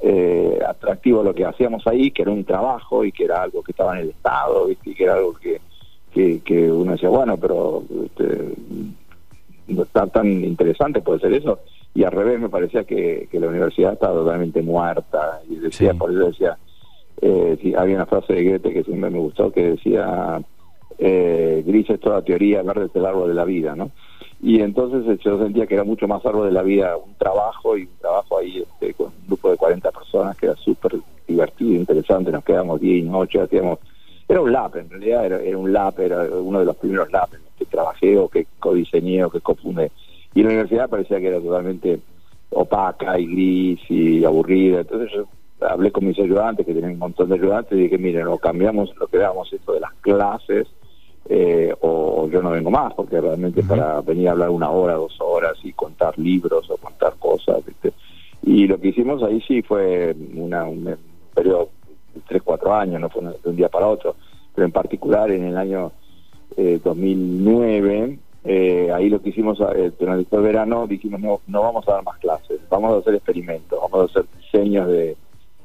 eh, 0.02 0.58
atractivo 0.66 1.22
lo 1.22 1.34
que 1.34 1.44
hacíamos 1.44 1.86
ahí, 1.86 2.10
que 2.10 2.22
era 2.22 2.30
un 2.30 2.44
trabajo 2.44 3.04
y 3.04 3.12
que 3.12 3.24
era 3.24 3.42
algo 3.42 3.62
que 3.62 3.72
estaba 3.72 3.94
en 3.96 4.04
el 4.04 4.10
Estado, 4.10 4.66
¿viste? 4.66 4.90
y 4.90 4.94
que 4.94 5.04
era 5.04 5.14
algo 5.14 5.34
que, 5.34 5.60
que, 6.12 6.40
que 6.40 6.70
uno 6.70 6.92
decía, 6.92 7.08
bueno, 7.08 7.36
pero 7.36 7.82
este, 8.04 8.54
no 9.68 9.82
está 9.82 10.06
tan 10.06 10.26
interesante, 10.44 11.00
puede 11.02 11.20
ser 11.20 11.32
eso. 11.34 11.58
Y 11.92 12.04
al 12.04 12.12
revés, 12.12 12.40
me 12.40 12.48
parecía 12.48 12.84
que, 12.84 13.28
que 13.30 13.40
la 13.40 13.48
universidad 13.48 13.92
estaba 13.94 14.14
totalmente 14.14 14.62
muerta. 14.62 15.40
Y 15.48 15.56
decía, 15.56 15.90
Sí. 15.92 15.98
por 15.98 16.10
eso 16.12 16.26
decía, 16.26 16.56
eh, 17.22 17.74
había 17.76 17.96
una 17.96 18.06
frase 18.06 18.32
de 18.32 18.44
Goethe 18.44 18.72
que 18.72 18.84
siempre 18.84 19.10
me 19.10 19.18
gustó 19.18 19.52
que 19.52 19.72
decía, 19.72 20.40
eh, 20.98 21.62
gris 21.66 21.90
es 21.90 22.00
toda 22.00 22.22
teoría, 22.22 22.62
verde 22.62 22.86
es 22.86 22.96
el 22.96 23.06
árbol 23.06 23.28
de 23.28 23.34
la 23.34 23.44
vida, 23.44 23.74
¿no? 23.74 23.90
Y 24.42 24.60
entonces 24.60 25.06
eh, 25.06 25.20
yo 25.22 25.38
sentía 25.38 25.66
que 25.66 25.74
era 25.74 25.84
mucho 25.84 26.08
más 26.08 26.24
árbol 26.24 26.46
de 26.46 26.52
la 26.52 26.62
vida 26.62 26.96
un 26.96 27.14
trabajo 27.14 27.76
y 27.76 27.82
un 27.82 27.96
trabajo 28.00 28.38
ahí 28.38 28.62
este, 28.62 28.94
con 28.94 29.08
un 29.08 29.26
grupo 29.26 29.50
de 29.50 29.56
40 29.56 29.90
personas 29.90 30.36
que 30.36 30.46
era 30.46 30.56
súper 30.56 30.98
divertido, 31.28 31.74
interesante, 31.74 32.32
nos 32.32 32.44
quedamos 32.44 32.80
10 32.80 33.06
noches, 33.06 33.42
hacíamos... 33.42 33.78
Era 34.26 34.40
un 34.40 34.52
lab, 34.52 34.76
en 34.76 34.88
realidad 34.88 35.26
era, 35.26 35.42
era 35.42 35.58
un 35.58 35.72
lab, 35.72 35.98
era 36.00 36.22
uno 36.22 36.60
de 36.60 36.64
los 36.64 36.76
primeros 36.76 37.10
los 37.10 37.28
que 37.58 37.64
trabajé 37.64 38.16
o 38.16 38.28
que 38.28 38.46
codiseñé 38.60 39.24
o 39.24 39.30
que 39.30 39.40
cofundé. 39.40 39.90
Y 40.34 40.42
la 40.42 40.50
universidad 40.50 40.88
parecía 40.88 41.18
que 41.18 41.26
era 41.26 41.40
totalmente 41.40 41.98
opaca 42.50 43.18
y 43.18 43.26
gris 43.26 43.80
y 43.90 44.24
aburrida. 44.24 44.80
Entonces 44.82 45.10
yo 45.12 45.26
hablé 45.60 45.90
con 45.90 46.06
mis 46.06 46.18
ayudantes, 46.18 46.66
que 46.66 46.74
tenían 46.74 46.92
un 46.92 46.98
montón 46.98 47.28
de 47.28 47.36
ayudantes, 47.36 47.72
y 47.72 47.82
dije, 47.82 47.98
miren, 47.98 48.26
o 48.26 48.38
cambiamos 48.38 48.94
lo 48.96 49.06
que 49.06 49.18
veamos 49.18 49.52
esto 49.52 49.72
de 49.72 49.80
las 49.80 49.92
clases, 50.00 50.66
eh, 51.28 51.74
o 51.80 52.28
yo 52.28 52.42
no 52.42 52.50
vengo 52.50 52.70
más, 52.70 52.94
porque 52.94 53.20
realmente 53.20 53.62
para 53.62 54.00
venir 54.00 54.28
a 54.28 54.32
hablar 54.32 54.50
una 54.50 54.70
hora, 54.70 54.94
dos 54.94 55.16
horas 55.20 55.54
y 55.62 55.72
contar 55.72 56.18
libros 56.18 56.68
o 56.70 56.76
contar 56.76 57.14
cosas, 57.18 57.64
¿viste? 57.64 57.92
Y 58.42 58.66
lo 58.66 58.80
que 58.80 58.88
hicimos 58.88 59.22
ahí 59.22 59.40
sí 59.46 59.62
fue 59.62 60.14
una, 60.34 60.64
un 60.64 60.96
periodo 61.34 61.68
de 62.14 62.20
tres, 62.26 62.42
cuatro 62.42 62.74
años, 62.74 63.00
no 63.00 63.10
fue 63.10 63.22
de 63.22 63.48
un 63.48 63.56
día 63.56 63.68
para 63.68 63.86
otro, 63.86 64.16
pero 64.54 64.66
en 64.66 64.72
particular 64.72 65.30
en 65.30 65.44
el 65.44 65.56
año 65.56 65.92
eh, 66.56 66.80
2009, 66.82 68.18
eh, 68.44 68.90
ahí 68.92 69.08
lo 69.10 69.20
que 69.20 69.28
hicimos 69.28 69.60
eh, 69.76 69.92
durante 69.98 70.34
el 70.34 70.42
verano, 70.42 70.86
dijimos 70.86 71.20
no, 71.20 71.40
no 71.46 71.62
vamos 71.62 71.86
a 71.88 71.92
dar 71.92 72.04
más 72.04 72.18
clases, 72.18 72.58
vamos 72.70 72.92
a 72.92 72.98
hacer 72.98 73.14
experimentos, 73.14 73.78
vamos 73.80 74.00
a 74.00 74.10
hacer 74.10 74.24
diseños 74.40 74.88
de, 74.88 75.16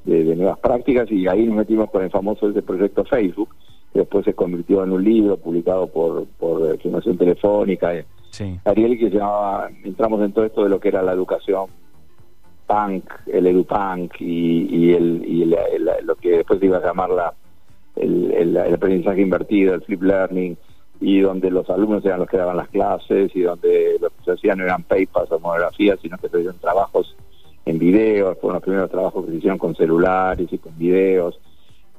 de, 0.06 0.24
de 0.24 0.36
nuevas 0.36 0.60
prácticas 0.60 1.12
y 1.12 1.28
ahí 1.28 1.46
nos 1.46 1.58
metimos 1.58 1.90
con 1.90 2.04
el 2.04 2.10
famoso 2.12 2.50
ese 2.50 2.62
proyecto 2.62 3.04
Facebook, 3.06 3.50
que 3.94 4.00
después 4.00 4.24
se 4.26 4.34
convirtió 4.34 4.84
en 4.84 4.92
un 4.92 5.04
libro 5.04 5.38
publicado 5.38 5.88
por, 5.88 6.26
por 6.40 6.74
eh, 6.74 6.78
Fundación 6.82 7.18
Telefónica. 7.18 7.94
eh, 7.96 8.06
Sí. 8.32 8.60
Ariel 8.66 9.00
que 9.00 9.10
se 9.10 9.16
llamaba, 9.18 9.70
entramos 9.86 10.22
en 10.22 10.34
todo 10.34 10.44
esto 10.46 10.64
de 10.64 10.70
lo 10.70 10.80
que 10.80 10.90
era 10.90 11.02
la 11.02 11.14
educación 11.14 11.68
punk, 12.68 13.06
el 13.28 13.48
edupunk 13.48 14.20
y, 14.20 14.68
y, 14.76 14.94
el, 14.94 15.24
y 15.26 15.46
lo 16.04 16.16
que 16.16 16.32
después 16.38 16.60
se 16.60 16.66
iba 16.66 16.78
a 16.78 16.82
llamar 16.86 17.12
la, 17.12 17.34
el, 17.96 18.32
el- 18.34 18.58
el 18.58 18.74
aprendizaje 18.74 19.22
invertido, 19.22 19.74
el 19.76 19.82
flip 19.84 20.02
learning, 20.02 20.58
y 21.00 21.20
donde 21.20 21.52
los 21.52 21.70
alumnos 21.70 22.04
eran 22.06 22.20
los 22.20 22.30
que 22.30 22.38
daban 22.38 22.58
las 22.58 22.70
clases 22.70 23.34
y 23.36 23.42
donde 23.42 23.98
lo 24.02 24.10
que 24.10 24.16
se 24.26 24.32
hacían 24.32 24.58
no 24.58 24.64
eran 24.64 24.84
papers 24.84 25.32
o 25.32 25.40
monografías, 25.40 26.00
sino 26.02 26.18
que 26.18 26.28
se 26.30 26.38
hacían 26.38 26.58
trabajos 26.60 27.16
en 27.66 27.80
videos, 27.80 28.38
fueron 28.40 28.56
los 28.56 28.64
primeros 28.64 28.92
trabajos 28.92 29.26
que 29.26 29.32
se 29.32 29.38
hicieron 29.38 29.58
con 29.58 29.76
celulares 29.76 30.48
y 30.52 30.58
con 30.58 30.78
videos. 30.78 31.40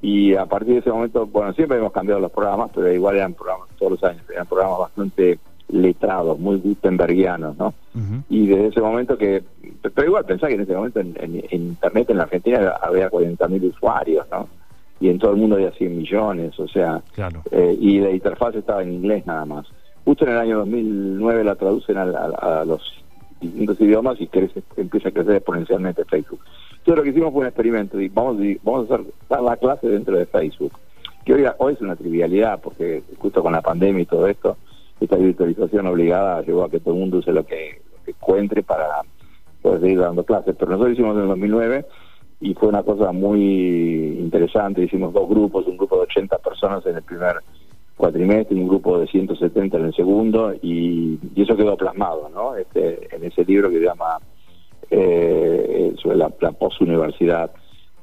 Y 0.03 0.35
a 0.35 0.47
partir 0.47 0.75
de 0.75 0.81
ese 0.81 0.91
momento, 0.93 1.27
bueno, 1.27 1.53
siempre 1.55 1.79
hemos 1.79 1.93
cambiado 1.93 2.21
los 2.21 2.31
programas, 2.31 2.71
pero 2.75 2.93
igual 2.93 3.17
eran 3.17 3.35
programas 3.35 3.69
todos 3.79 3.93
los 3.93 4.05
años, 4.05 4.23
eran 4.33 4.47
programas 4.47 4.79
bastante 4.79 5.39
letrados, 5.69 6.39
muy 6.39 6.59
gutenbergianos, 6.59 7.57
¿no? 7.57 7.75
Y 8.29 8.47
desde 8.47 8.67
ese 8.69 8.81
momento 8.81 9.17
que, 9.19 9.43
pero 9.95 10.07
igual 10.07 10.25
pensá 10.25 10.47
que 10.49 10.55
en 10.55 10.61
ese 10.61 10.77
momento 10.77 11.01
en, 11.01 11.15
en- 11.19 11.43
en 11.51 11.63
Internet 11.63 12.11
en 12.11 12.17
la 12.19 12.23
Argentina 12.25 12.75
había 12.81 13.11
40.000 13.11 13.65
usuarios, 13.71 14.27
¿no? 14.31 14.49
Y 15.01 15.09
en 15.09 15.19
todo 15.19 15.33
el 15.33 15.39
mundo 15.39 15.57
había 15.57 15.73
100 15.73 15.97
millones, 15.97 16.59
o 16.61 16.69
sea, 16.69 17.03
Claro. 17.15 17.43
eh, 17.51 17.77
y 17.81 17.99
la 17.99 18.11
interfaz 18.11 18.55
estaba 18.55 18.83
en 18.83 18.93
inglés 18.93 19.27
nada 19.27 19.45
más. 19.45 19.67
justo 20.05 20.25
en 20.25 20.31
el 20.33 20.39
año 20.39 20.59
2009 20.59 21.43
la 21.43 21.57
traducen 21.57 21.97
a, 21.99 22.03
a- 22.03 22.61
a 22.61 22.65
los 22.65 22.81
distintos 23.41 23.81
idiomas 23.81 24.21
y 24.21 24.27
crece, 24.27 24.63
empieza 24.77 25.09
a 25.09 25.13
crecer 25.13 25.37
exponencialmente 25.37 26.05
Facebook. 26.05 26.41
Entonces 26.71 26.97
lo 26.97 27.03
que 27.03 27.11
hicimos 27.11 27.33
fue 27.33 27.41
un 27.43 27.47
experimento 27.47 28.01
y 28.01 28.09
vamos, 28.09 28.37
vamos 28.63 28.91
a 28.91 28.95
hacer 28.95 29.07
la 29.29 29.57
clase 29.57 29.89
dentro 29.89 30.17
de 30.17 30.27
Facebook, 30.27 30.73
que 31.25 31.35
hoy, 31.35 31.45
hoy 31.59 31.75
es 31.75 31.81
una 31.81 31.97
trivialidad 31.97 32.61
porque 32.61 33.03
justo 33.19 33.43
con 33.43 33.53
la 33.53 33.63
pandemia 33.63 34.03
y 34.03 34.07
todo 34.07 34.27
esto, 34.29 34.57
esta 35.01 35.17
virtualización 35.17 35.87
obligada 35.87 36.43
llevó 36.43 36.65
a 36.65 36.71
que 36.71 36.81
todo 36.81 36.95
el 36.95 37.01
mundo 37.01 37.19
use 37.19 37.33
lo 37.33 37.45
que, 37.45 37.83
lo 37.93 38.05
que 38.05 38.13
encuentre 38.13 38.63
para 38.63 39.03
poder 39.61 39.81
seguir 39.81 39.99
dando 39.99 40.25
clases. 40.25 40.55
Pero 40.59 40.71
nosotros 40.71 40.95
hicimos 40.95 41.17
en 41.17 41.23
el 41.23 41.29
2009 41.29 41.87
y 42.41 42.55
fue 42.55 42.69
una 42.69 42.83
cosa 42.83 43.13
muy 43.13 44.17
interesante. 44.19 44.83
Hicimos 44.83 45.13
dos 45.13 45.29
grupos, 45.29 45.67
un 45.67 45.77
grupo 45.77 45.97
de 45.97 46.03
80 46.03 46.39
personas 46.39 46.87
en 46.87 46.97
el 46.97 47.03
primer 47.03 47.37
cuatrimestre 47.97 48.57
un 48.57 48.69
grupo 48.69 48.99
de 48.99 49.07
170 49.07 49.77
en 49.79 49.85
el 49.87 49.95
segundo 49.95 50.55
y, 50.63 51.19
eso 51.37 51.57
quedó 51.57 51.77
plasmado 51.77 52.29
¿no? 52.29 52.57
este, 52.57 53.15
en 53.15 53.25
ese 53.25 53.45
libro 53.45 53.71
que 53.71 53.79
se 53.79 53.85
llama 53.85 54.19
eh, 54.91 55.95
la, 56.05 56.31
la 56.41 56.53
posuniversidad. 56.53 57.51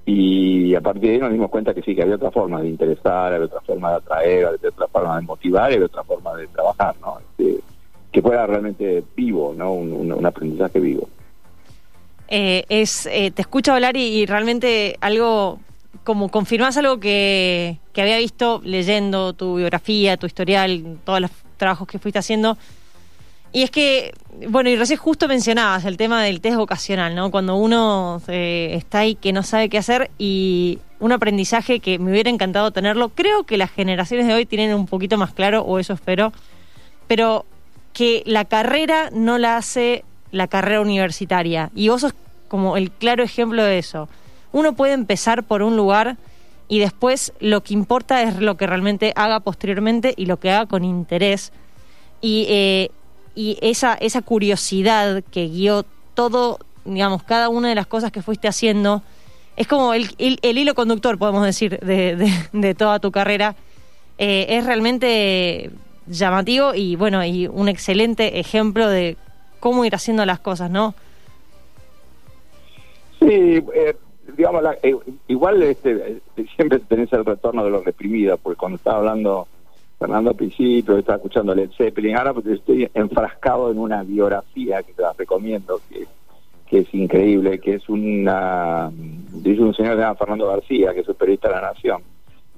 Y 0.06 0.76
a 0.76 0.82
partir 0.82 1.04
de 1.04 1.12
ahí 1.12 1.20
nos 1.20 1.32
dimos 1.32 1.50
cuenta 1.50 1.74
que 1.74 1.82
sí, 1.82 1.96
que 1.96 2.02
había 2.02 2.16
otra 2.16 2.32
forma 2.32 2.62
de 2.62 2.68
interesar, 2.68 3.34
había 3.34 3.46
otra 3.46 3.62
forma 3.62 3.92
de 3.92 3.96
atraer, 3.98 4.46
había 4.46 4.70
otra 4.70 4.88
forma 4.88 5.16
de 5.16 5.22
motivar 5.22 5.72
había 5.72 5.86
otra 5.86 6.04
forma 6.04 6.36
de 6.36 6.48
trabajar, 6.48 6.96
¿no? 7.00 7.20
Este, 7.20 7.62
que 8.12 8.22
fuera 8.22 8.46
realmente 8.46 9.04
vivo, 9.16 9.54
¿no? 9.56 9.74
Un, 9.74 10.26
aprendizaje 10.26 10.80
vivo. 10.80 11.08
Eh, 12.28 12.66
es, 12.68 13.06
eh, 13.06 13.32
te 13.32 13.42
escucho 13.42 13.74
hablar 13.74 13.96
y 13.96 14.26
realmente 14.26 14.98
algo, 15.02 15.60
como 16.04 16.30
confirmás 16.30 16.78
algo 16.78 17.00
que, 17.00 17.78
que 17.94 18.02
había 18.02 18.18
visto 18.18 18.62
leyendo 18.64 19.34
tu 19.34 19.56
biografía, 19.56 20.18
tu 20.18 20.28
historial, 20.28 20.98
todos 21.06 21.22
los 21.22 21.32
trabajos 21.58 21.88
que 21.88 22.00
fuiste 22.00 22.20
haciendo. 22.20 22.58
Y 23.54 23.62
es 23.62 23.70
que, 23.70 24.14
bueno, 24.50 24.72
y 24.72 24.76
recién 24.76 24.98
justo 24.98 25.28
mencionabas 25.28 25.86
el 25.86 25.96
tema 25.96 26.24
del 26.24 26.42
test 26.42 26.58
vocacional, 26.58 27.14
¿no? 27.14 27.30
Cuando 27.30 27.56
uno 27.56 28.20
eh, 28.28 28.72
está 28.74 29.00
ahí 29.00 29.14
que 29.14 29.32
no 29.32 29.44
sabe 29.44 29.70
qué 29.70 29.78
hacer 29.78 30.10
y 30.18 30.80
un 31.00 31.12
aprendizaje 31.12 31.80
que 31.80 32.00
me 32.00 32.12
hubiera 32.12 32.32
encantado 32.32 32.72
tenerlo. 32.72 33.10
Creo 33.10 33.44
que 33.44 33.58
las 33.58 33.70
generaciones 33.70 34.26
de 34.26 34.34
hoy 34.34 34.48
tienen 34.48 34.74
un 34.74 34.88
poquito 34.88 35.18
más 35.20 35.34
claro, 35.34 35.62
o 35.62 35.78
eso 35.78 35.94
espero, 35.94 36.34
pero 37.08 37.46
que 37.94 38.24
la 38.26 38.46
carrera 38.46 39.10
no 39.12 39.38
la 39.38 39.58
hace 39.58 40.04
la 40.32 40.48
carrera 40.48 40.82
universitaria. 40.82 41.70
Y 41.76 41.90
vos 41.90 42.02
sos 42.02 42.16
como 42.48 42.76
el 42.76 42.90
claro 42.90 43.24
ejemplo 43.24 43.64
de 43.64 43.78
eso. 43.78 44.10
Uno 44.53 44.74
puede 44.74 44.93
empezar 44.93 45.43
por 45.43 45.62
un 45.62 45.75
lugar 45.75 46.15
y 46.69 46.79
después 46.79 47.33
lo 47.41 47.62
que 47.62 47.74
importa 47.74 48.22
es 48.24 48.39
lo 48.39 48.55
que 48.55 48.65
realmente 48.67 49.12
haga 49.17 49.41
posteriormente 49.41 50.13
y 50.15 50.25
lo 50.27 50.38
que 50.39 50.51
haga 50.51 50.65
con 50.67 50.86
interés. 50.86 51.51
Y, 52.22 52.45
eh, 52.48 52.89
y 53.36 53.57
esa, 53.62 53.95
esa 53.95 54.22
curiosidad 54.22 55.24
que 55.31 55.48
guió 55.50 55.86
todo, 56.13 56.60
digamos, 56.86 57.24
cada 57.24 57.50
una 57.50 57.67
de 57.69 57.75
las 57.75 57.88
cosas 57.88 58.12
que 58.12 58.22
fuiste 58.22 58.48
haciendo, 58.48 59.01
es 59.57 59.67
como 59.67 59.93
el, 59.93 60.15
el- 60.17 60.57
hilo 60.57 60.74
conductor, 60.74 61.17
podemos 61.17 61.43
decir, 61.45 61.79
de, 61.79 62.15
de- 62.15 62.33
de 62.53 62.75
toda 62.75 63.00
tu 63.00 63.12
carrera. 63.12 63.55
Eh, 64.17 64.45
es 64.50 64.65
realmente 64.65 65.72
llamativo 66.07 66.74
y 66.75 66.95
bueno, 66.95 67.24
y 67.25 67.48
un 67.48 67.67
excelente 67.69 68.39
ejemplo 68.39 68.88
de 68.88 69.17
cómo 69.60 69.83
ir 69.86 69.95
haciendo 69.95 70.25
las 70.25 70.39
cosas, 70.39 70.69
¿no? 70.69 70.93
Sí, 73.19 73.27
eh, 73.74 73.95
digamos, 74.36 74.63
la- 74.63 74.78
eh, 74.84 74.96
igual 75.28 75.62
este, 75.63 75.92
eh, 76.38 76.46
siempre 76.56 76.80
tenés 76.80 77.12
el 77.13 77.25
retorno 77.25 77.63
de 77.63 77.70
los 77.72 77.84
reprimidos, 77.86 78.40
porque 78.42 78.58
cuando 78.58 78.78
estaba 78.78 78.98
hablando 79.00 79.48
Fernando 80.00 80.32
al 80.32 80.36
principio, 80.36 80.98
estaba 80.98 81.16
escuchando 81.18 81.56
Led 81.56 81.70
Zeppelin, 81.78 82.18
ahora 82.18 82.34
pues 82.34 82.46
estoy 82.48 82.90
enfrascado 82.94 83.72
en 83.72 83.78
una 83.80 84.04
biografía 84.04 84.84
que 84.84 84.94
te 84.94 85.02
la 85.02 85.13
recomiendo, 85.13 85.80
que, 85.90 86.06
que 86.68 86.80
es 86.80 86.94
increíble, 86.94 87.60
que 87.60 87.75
es 87.75 87.88
una, 87.88 88.92
dice 88.92 89.62
un 89.62 89.74
señor 89.74 89.92
que 89.94 89.98
se 89.98 90.02
llama 90.02 90.16
Fernando 90.16 90.48
García, 90.48 90.94
que 90.94 91.02
es 91.02 91.08
el 91.08 91.16
periodista 91.16 91.48
de 91.50 91.56
la 91.56 91.62
Nación, 91.62 92.02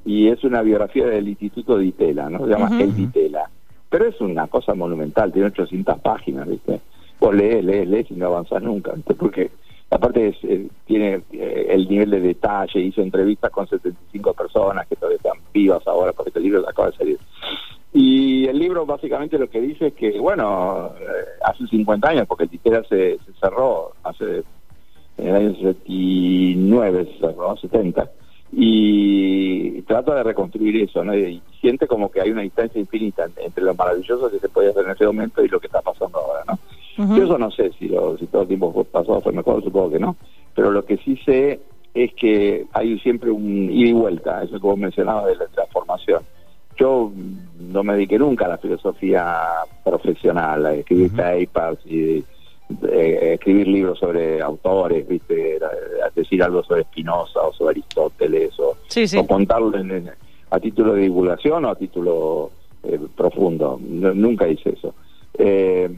y 0.05 0.27
es 0.29 0.43
una 0.43 0.61
biografía 0.61 1.05
del 1.07 1.27
Instituto 1.27 1.77
de 1.77 1.85
Itela, 1.85 2.29
¿no? 2.29 2.39
Se 2.45 2.51
llama 2.51 2.67
Ujú. 2.73 2.83
El 2.83 2.95
Ditela. 2.95 3.49
Pero 3.89 4.05
es 4.07 4.19
una 4.21 4.47
cosa 4.47 4.73
monumental, 4.73 5.31
tiene 5.31 5.47
800 5.49 5.99
páginas, 5.99 6.47
¿viste? 6.47 6.81
Vos 7.19 7.33
lees, 7.35 7.63
lees, 7.63 7.87
lees 7.87 8.09
y 8.11 8.15
no 8.15 8.27
avanzas 8.27 8.61
nunca, 8.63 8.91
¿viste? 8.93 9.13
Porque 9.13 9.51
aparte 9.89 10.35
eh, 10.43 10.67
tiene 10.85 11.21
eh, 11.31 11.67
el 11.69 11.87
nivel 11.87 12.11
de 12.11 12.19
detalle, 12.19 12.79
hizo 12.79 13.01
entrevistas 13.01 13.51
con 13.51 13.67
75 13.67 14.33
personas 14.33 14.87
que 14.87 14.95
todavía 14.95 15.17
están 15.17 15.37
vivas 15.53 15.85
ahora, 15.87 16.11
porque 16.13 16.29
este 16.29 16.41
libro 16.41 16.67
acaba 16.67 16.89
de 16.89 16.97
salir. 16.97 17.19
Y 17.93 18.45
el 18.47 18.59
libro 18.59 18.85
básicamente 18.85 19.39
lo 19.39 19.49
que 19.49 19.61
dice 19.61 19.87
es 19.87 19.93
que, 19.93 20.19
bueno, 20.19 20.91
eh, 20.99 21.25
hace 21.45 21.65
50 21.67 22.09
años, 22.09 22.27
porque 22.27 22.43
el 22.43 22.49
Ditela 22.49 22.83
se, 22.83 23.17
se 23.19 23.33
cerró 23.39 23.93
hace 24.03 24.43
en 25.17 25.27
el 25.27 25.35
año 25.35 25.55
79, 25.55 27.05
se 27.05 27.19
cerró, 27.19 27.55
70, 27.55 28.11
y 28.51 29.81
trata 29.83 30.15
de 30.15 30.23
reconstruir 30.23 30.83
eso, 30.83 31.03
¿no? 31.03 31.15
Y 31.15 31.41
siente 31.61 31.87
como 31.87 32.11
que 32.11 32.21
hay 32.21 32.31
una 32.31 32.41
distancia 32.41 32.79
infinita 32.79 33.27
entre 33.37 33.63
lo 33.63 33.73
maravilloso 33.73 34.29
que 34.29 34.39
se 34.39 34.49
podía 34.49 34.71
hacer 34.71 34.85
en 34.85 34.91
ese 34.91 35.05
momento 35.05 35.43
y 35.43 35.47
lo 35.47 35.59
que 35.59 35.67
está 35.67 35.81
pasando 35.81 35.94
¿no? 36.97 37.03
Ujú. 37.05 37.15
Yo 37.17 37.23
eso 37.25 37.37
no 37.37 37.51
sé 37.51 37.71
si, 37.79 37.87
lo, 37.87 38.17
si 38.17 38.25
todo 38.27 38.43
el 38.43 38.47
tiempo 38.47 38.71
fue- 38.73 38.85
pasado 38.85 39.21
fue 39.21 39.31
mejor, 39.33 39.63
supongo 39.63 39.91
que 39.91 39.99
no, 39.99 40.15
pero 40.53 40.71
lo 40.71 40.85
que 40.85 40.97
sí 40.97 41.17
sé 41.25 41.59
es 41.93 42.13
que 42.13 42.65
hay 42.73 42.99
siempre 42.99 43.31
un 43.31 43.69
ida 43.71 43.89
y 43.89 43.93
vuelta, 43.93 44.43
eso 44.43 44.53
que 44.53 44.59
vos 44.67 44.77
mencionabas 44.77 45.25
de 45.27 45.35
la 45.35 45.45
transformación. 45.47 46.23
Yo 46.77 47.09
no 47.59 47.83
me 47.83 47.93
dediqué 47.93 48.19
nunca 48.19 48.45
a 48.45 48.49
la 48.49 48.57
filosofía 48.57 49.33
profesional, 49.83 50.65
a 50.65 50.73
escribir 50.73 51.11
papers 51.15 51.79
y 51.85 52.23
eh, 52.91 53.33
escribir 53.35 53.67
libros 53.67 53.99
sobre 53.99 54.41
autores, 54.41 55.07
viste, 55.07 55.57
a 56.03 56.09
decir 56.13 56.43
algo 56.43 56.63
sobre 56.63 56.83
Spinoza 56.83 57.39
o 57.41 57.53
sobre 57.53 57.71
Aristóteles 57.71 58.59
o, 58.59 58.75
Sí, 58.87 59.07
sí. 59.07 59.17
o 59.17 59.25
contarlo 59.25 59.77
en- 59.77 59.91
en- 59.91 60.11
a 60.49 60.59
título 60.59 60.93
de 60.95 61.01
divulgación 61.03 61.63
o 61.65 61.69
a 61.69 61.75
título 61.75 62.51
eh, 62.83 62.99
profundo. 63.15 63.79
No- 63.81 64.13
nunca 64.13 64.47
hice 64.47 64.69
eso. 64.71 64.93
Eh, 65.37 65.89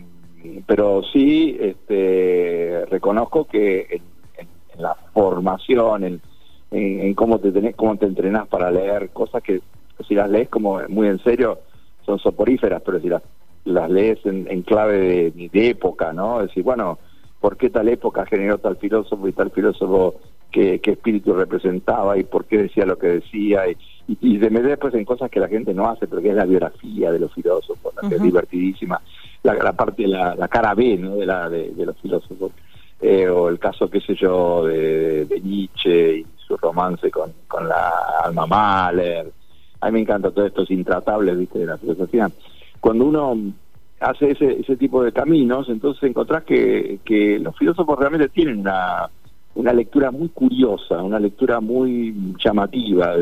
pero 0.66 1.02
sí 1.14 1.58
este, 1.60 2.86
reconozco 2.90 3.46
que 3.46 3.82
en, 3.90 4.02
en- 4.38 4.48
en 4.76 4.82
la 4.82 4.96
formación, 5.14 6.04
en, 6.04 7.14
cómo 7.16 7.40
te 7.40 7.52
tenés, 7.52 7.76
cómo 7.76 7.96
te 7.98 8.06
entrenás 8.06 8.48
para 8.48 8.70
leer 8.72 9.10
cosas 9.10 9.42
que 9.42 9.62
si 10.08 10.14
las 10.16 10.30
lees 10.30 10.50
como 10.50 10.80
muy 10.90 11.08
en 11.08 11.20
serio 11.24 11.60
son 12.06 12.20
soporíferas, 12.20 12.82
pero 12.86 13.00
si 13.00 13.08
las, 13.10 13.24
las 13.66 13.90
lees 13.90 14.20
en, 14.26 14.48
en 14.50 14.62
clave 14.62 15.32
de, 15.32 15.50
de 15.52 15.70
época, 15.70 16.14
¿no? 16.14 16.42
Es 16.42 16.48
decir, 16.50 16.64
bueno, 16.64 17.00
¿por 17.40 17.58
qué 17.58 17.70
tal 17.70 17.88
época 17.90 18.26
generó 18.26 18.58
tal 18.60 18.78
filósofo 18.78 19.28
y 19.28 19.34
tal 19.34 19.52
filósofo 19.52 20.16
qué, 20.52 20.80
qué 20.80 20.92
espíritu 20.92 21.34
representaba 21.34 22.18
y 22.18 22.24
por 22.24 22.46
qué 22.46 22.60
decía 22.64 22.86
lo 22.86 22.98
que 22.98 23.08
decía? 23.08 23.68
Y, 23.68 23.78
y, 24.08 24.36
y 24.36 24.40
se 24.40 24.50
me 24.50 24.62
después 24.62 24.94
en 24.94 25.06
cosas 25.06 25.30
que 25.32 25.40
la 25.40 25.48
gente 25.48 25.74
no 25.74 25.90
hace, 25.90 26.08
pero 26.08 26.22
que 26.22 26.30
es 26.30 26.36
la 26.36 26.46
biografía 26.46 27.12
de 27.12 27.20
los 27.20 27.34
filósofos, 27.34 27.94
la 27.96 28.08
que 28.08 28.16
es 28.16 28.22
divertidísima, 28.22 29.02
la, 29.44 29.74
parte, 29.74 30.08
la, 30.08 30.36
la 30.36 30.48
cara 30.48 30.74
B, 30.74 30.98
¿no? 30.98 31.16
De, 31.16 31.26
la, 31.26 31.50
de, 31.50 31.74
los 31.78 31.98
filósofos. 31.98 32.52
Eh, 33.00 33.28
o 33.28 33.50
el 33.50 33.60
caso, 33.60 33.90
qué 33.90 34.02
sé 34.02 34.16
yo, 34.16 34.66
de, 34.66 35.26
de 35.26 35.40
Nietzsche 35.40 36.20
y 36.20 36.26
su 36.36 36.58
romance 36.58 37.12
con, 37.12 37.32
con 37.48 37.68
la 37.68 37.92
alma 38.24 38.48
Mahler. 38.48 39.32
A 39.82 39.88
mí 39.88 39.92
me 39.92 40.00
encanta 40.02 40.32
todo 40.32 40.46
esto, 40.46 40.64
es 40.64 40.72
intratable, 40.72 41.36
viste, 41.36 41.60
de 41.60 41.68
la 41.68 41.78
filosofía. 41.78 42.30
Cuando 42.80 43.06
uno 43.06 43.38
hace 44.00 44.32
ese, 44.32 44.60
ese 44.60 44.76
tipo 44.78 45.04
de 45.04 45.12
caminos, 45.12 45.70
entonces 45.70 46.04
encontrás 46.04 46.44
que, 46.44 47.00
que 47.04 47.40
los 47.40 47.56
filósofos 47.58 48.00
realmente 48.00 48.30
tienen 48.30 48.60
una, 48.60 49.10
una 49.56 49.74
lectura 49.74 50.12
muy 50.12 50.30
curiosa, 50.30 51.02
una 51.02 51.20
lectura 51.20 51.60
muy 51.60 52.16
llamativa. 52.44 53.14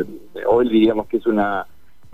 Hoy 0.48 0.70
diríamos 0.70 1.08
que 1.08 1.18
es 1.18 1.26
una, 1.26 1.66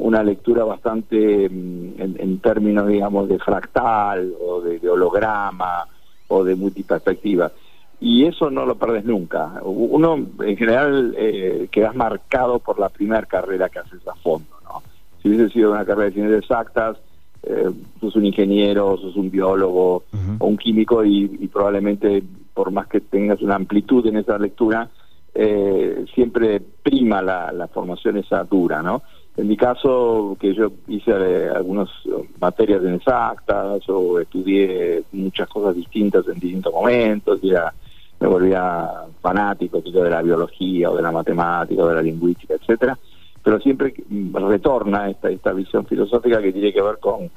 una 0.02 0.24
lectura 0.24 0.64
bastante 0.64 1.48
mm, 1.50 2.02
en, 2.02 2.16
en 2.20 2.40
términos, 2.40 2.88
digamos, 2.88 3.30
de 3.30 3.40
fractal 3.40 4.34
o 4.42 4.62
de, 4.62 4.80
de 4.80 4.90
holograma 4.90 5.86
o 6.28 6.44
de 6.44 6.56
multiperspectiva. 6.56 7.52
Y 8.00 8.26
eso 8.26 8.50
no 8.50 8.66
lo 8.66 8.76
perdes 8.76 9.06
nunca. 9.06 9.62
Uno, 9.64 10.16
en 10.16 10.58
general, 10.58 11.14
eh, 11.18 11.68
quedas 11.72 11.96
marcado 11.96 12.58
por 12.58 12.80
la 12.80 12.90
primera 12.90 13.28
carrera 13.28 13.70
que 13.70 13.80
haces 13.80 14.06
a 14.08 14.16
fondo, 14.16 14.56
¿no? 14.64 14.82
Si 15.22 15.30
hubiese 15.30 15.50
sido 15.50 15.72
una 15.72 15.86
carrera 15.86 16.10
de 16.10 16.14
ciencias 16.14 16.42
exactas, 16.42 16.98
eh, 17.44 17.70
sos 18.00 18.16
un 18.16 18.26
ingeniero, 18.26 18.98
sos 18.98 19.16
un 19.16 19.30
biólogo 19.30 20.04
o 20.40 20.48
un 20.48 20.58
químico 20.58 21.06
y, 21.06 21.38
y 21.40 21.48
probablemente, 21.48 22.24
por 22.56 22.72
más 22.72 22.88
que 22.88 23.02
tengas 23.02 23.40
una 23.42 23.56
amplitud 23.56 24.06
en 24.08 24.18
esa 24.18 24.40
lectura, 24.40 24.90
eh, 25.36 26.06
siempre 26.16 26.60
prima 26.60 27.22
la, 27.22 27.52
la 27.52 27.68
formación 27.68 28.18
esa 28.18 28.44
dura, 28.44 28.82
¿no? 28.82 29.04
En 29.38 29.48
mi 29.48 29.56
caso, 29.56 30.36
que 30.40 30.54
yo 30.54 30.72
hice 30.88 31.12
eh, 31.12 31.50
algunas 31.50 31.90
eh, 32.06 32.30
materias 32.40 32.84
exactas 32.84 33.88
o 33.88 34.20
estudié 34.20 35.04
muchas 35.14 35.48
cosas 35.48 35.76
distintas 35.76 36.28
en 36.28 36.40
distintos 36.40 36.74
momentos, 36.74 37.40
y 37.42 37.52
era- 37.52 37.74
me 38.20 38.28
volvía 38.28 38.88
fanático 39.20 39.82
de 39.82 40.10
la 40.10 40.22
biología 40.22 40.92
o 40.92 40.96
de 40.96 41.02
la 41.02 41.12
matemática 41.12 41.82
o 41.82 41.88
de 41.88 41.96
la 41.96 42.02
lingüística, 42.04 42.54
etcétera, 42.54 42.98
pero 43.44 43.60
siempre 43.60 43.96
retorna 44.34 45.10
esta, 45.10 45.52
visión 45.54 45.86
filosófica 45.88 46.40
que 46.40 46.54
tiene 46.54 46.72
que 46.72 46.82
ver 46.82 46.98
con 47.00 47.30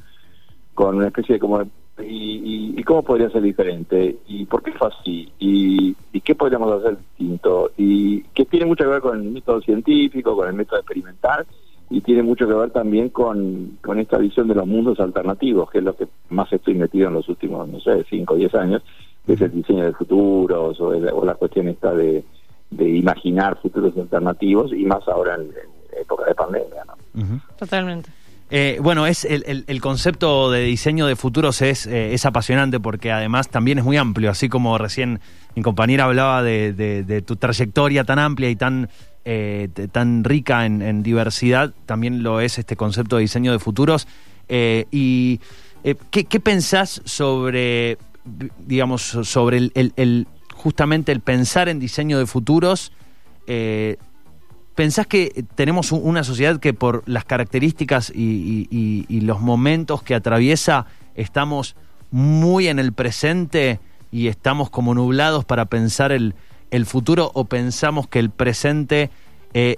con 0.74 0.96
una 0.96 1.06
especie 1.06 1.34
de 1.34 1.38
como 1.38 1.62
y, 2.02 2.74
y, 2.76 2.82
cómo 2.82 3.04
podría 3.04 3.30
ser 3.30 3.42
diferente 3.42 4.16
y 4.26 4.44
por 4.46 4.62
qué 4.62 4.72
fue 4.72 4.88
así 4.88 5.32
y, 5.38 5.94
y, 6.12 6.20
qué 6.20 6.34
podríamos 6.34 6.72
hacer 6.72 6.98
distinto 6.98 7.70
y 7.76 8.22
que 8.34 8.44
tiene 8.44 8.66
mucho 8.66 8.82
que 8.82 8.90
ver 8.90 9.00
con 9.00 9.22
el 9.22 9.30
método 9.30 9.60
científico, 9.60 10.34
con 10.34 10.48
el 10.48 10.54
método 10.54 10.80
experimental 10.80 11.46
y 11.94 12.00
tiene 12.00 12.24
mucho 12.24 12.48
que 12.48 12.54
ver 12.54 12.70
también 12.70 13.10
con, 13.10 13.78
con 13.80 14.00
esta 14.00 14.18
visión 14.18 14.48
de 14.48 14.56
los 14.56 14.66
mundos 14.66 14.98
alternativos, 14.98 15.70
que 15.70 15.78
es 15.78 15.84
lo 15.84 15.94
que 15.94 16.08
más 16.30 16.52
estoy 16.52 16.74
metido 16.74 17.06
en 17.06 17.14
los 17.14 17.28
últimos, 17.28 17.68
no 17.68 17.78
sé, 17.78 18.04
5 18.10 18.34
o 18.34 18.36
10 18.36 18.54
años, 18.56 18.82
que 19.24 19.34
es 19.34 19.40
el 19.40 19.52
diseño 19.52 19.84
de 19.84 19.92
futuros 19.92 20.80
o, 20.80 21.24
la 21.24 21.34
cuestión 21.34 21.68
esta 21.68 21.94
de, 21.94 22.24
de 22.70 22.88
imaginar 22.88 23.60
futuros 23.62 23.96
alternativos 23.96 24.72
y 24.72 24.84
más 24.84 25.06
ahora 25.06 25.36
en, 25.36 25.50
época 26.00 26.24
de 26.24 26.34
pandemia. 26.34 26.84
¿no? 27.14 27.40
Totalmente. 27.56 28.10
Eh, 28.50 28.78
bueno, 28.82 29.06
es 29.06 29.24
el, 29.24 29.64
el, 29.66 29.80
concepto 29.80 30.50
de 30.50 30.62
diseño 30.62 31.06
de 31.06 31.14
futuros 31.14 31.62
es, 31.62 31.86
eh, 31.86 32.12
es 32.12 32.26
apasionante 32.26 32.78
porque 32.80 33.12
además 33.12 33.48
también 33.48 33.78
es 33.78 33.84
muy 33.84 33.96
amplio, 33.96 34.30
así 34.30 34.48
como 34.48 34.76
recién 34.78 35.20
mi 35.54 35.62
compañera 35.62 36.04
hablaba 36.04 36.42
de, 36.42 36.72
de, 36.72 37.22
tu 37.22 37.36
trayectoria 37.36 38.04
tan 38.04 38.18
amplia 38.18 38.50
y 38.50 38.56
tan, 38.56 38.90
eh, 39.24 39.68
tan 39.92 40.24
rica 40.24 40.66
en, 40.66 41.02
diversidad, 41.02 41.72
también 41.86 42.22
lo 42.22 42.40
es 42.40 42.58
este 42.58 42.76
concepto 42.76 43.16
de 43.16 43.22
diseño 43.22 43.52
de 43.52 43.58
futuros. 43.58 44.06
¿Y 44.48 45.40
¿qué, 46.10 46.24
qué 46.24 46.40
pensás 46.40 47.00
sobre, 47.04 47.98
digamos, 48.66 49.02
sobre 49.02 49.70
el, 49.74 50.26
justamente 50.54 51.12
el 51.12 51.20
pensar 51.20 51.68
en 51.68 51.78
diseño 51.78 52.18
de 52.18 52.26
futuros? 52.26 52.92
¿Pensás 54.74 55.06
que 55.06 55.44
tenemos 55.54 55.92
una 55.92 56.24
sociedad 56.24 56.58
que 56.58 56.74
por 56.74 57.04
las 57.06 57.24
características 57.24 58.10
y, 58.14 59.20
los 59.20 59.40
momentos 59.40 60.02
que 60.02 60.14
atraviesa 60.16 60.86
estamos 61.14 61.76
muy 62.10 62.66
en 62.66 62.80
el 62.80 62.92
presente 62.92 63.78
y 64.10 64.26
estamos 64.26 64.70
como 64.70 64.94
nublados 64.94 65.44
para 65.44 65.66
pensar 65.66 66.10
el, 66.10 66.34
futuro 66.86 67.30
o 67.34 67.44
pensamos 67.44 68.08
que 68.08 68.18
el 68.18 68.30
presente 68.30 69.10
eh, 69.54 69.76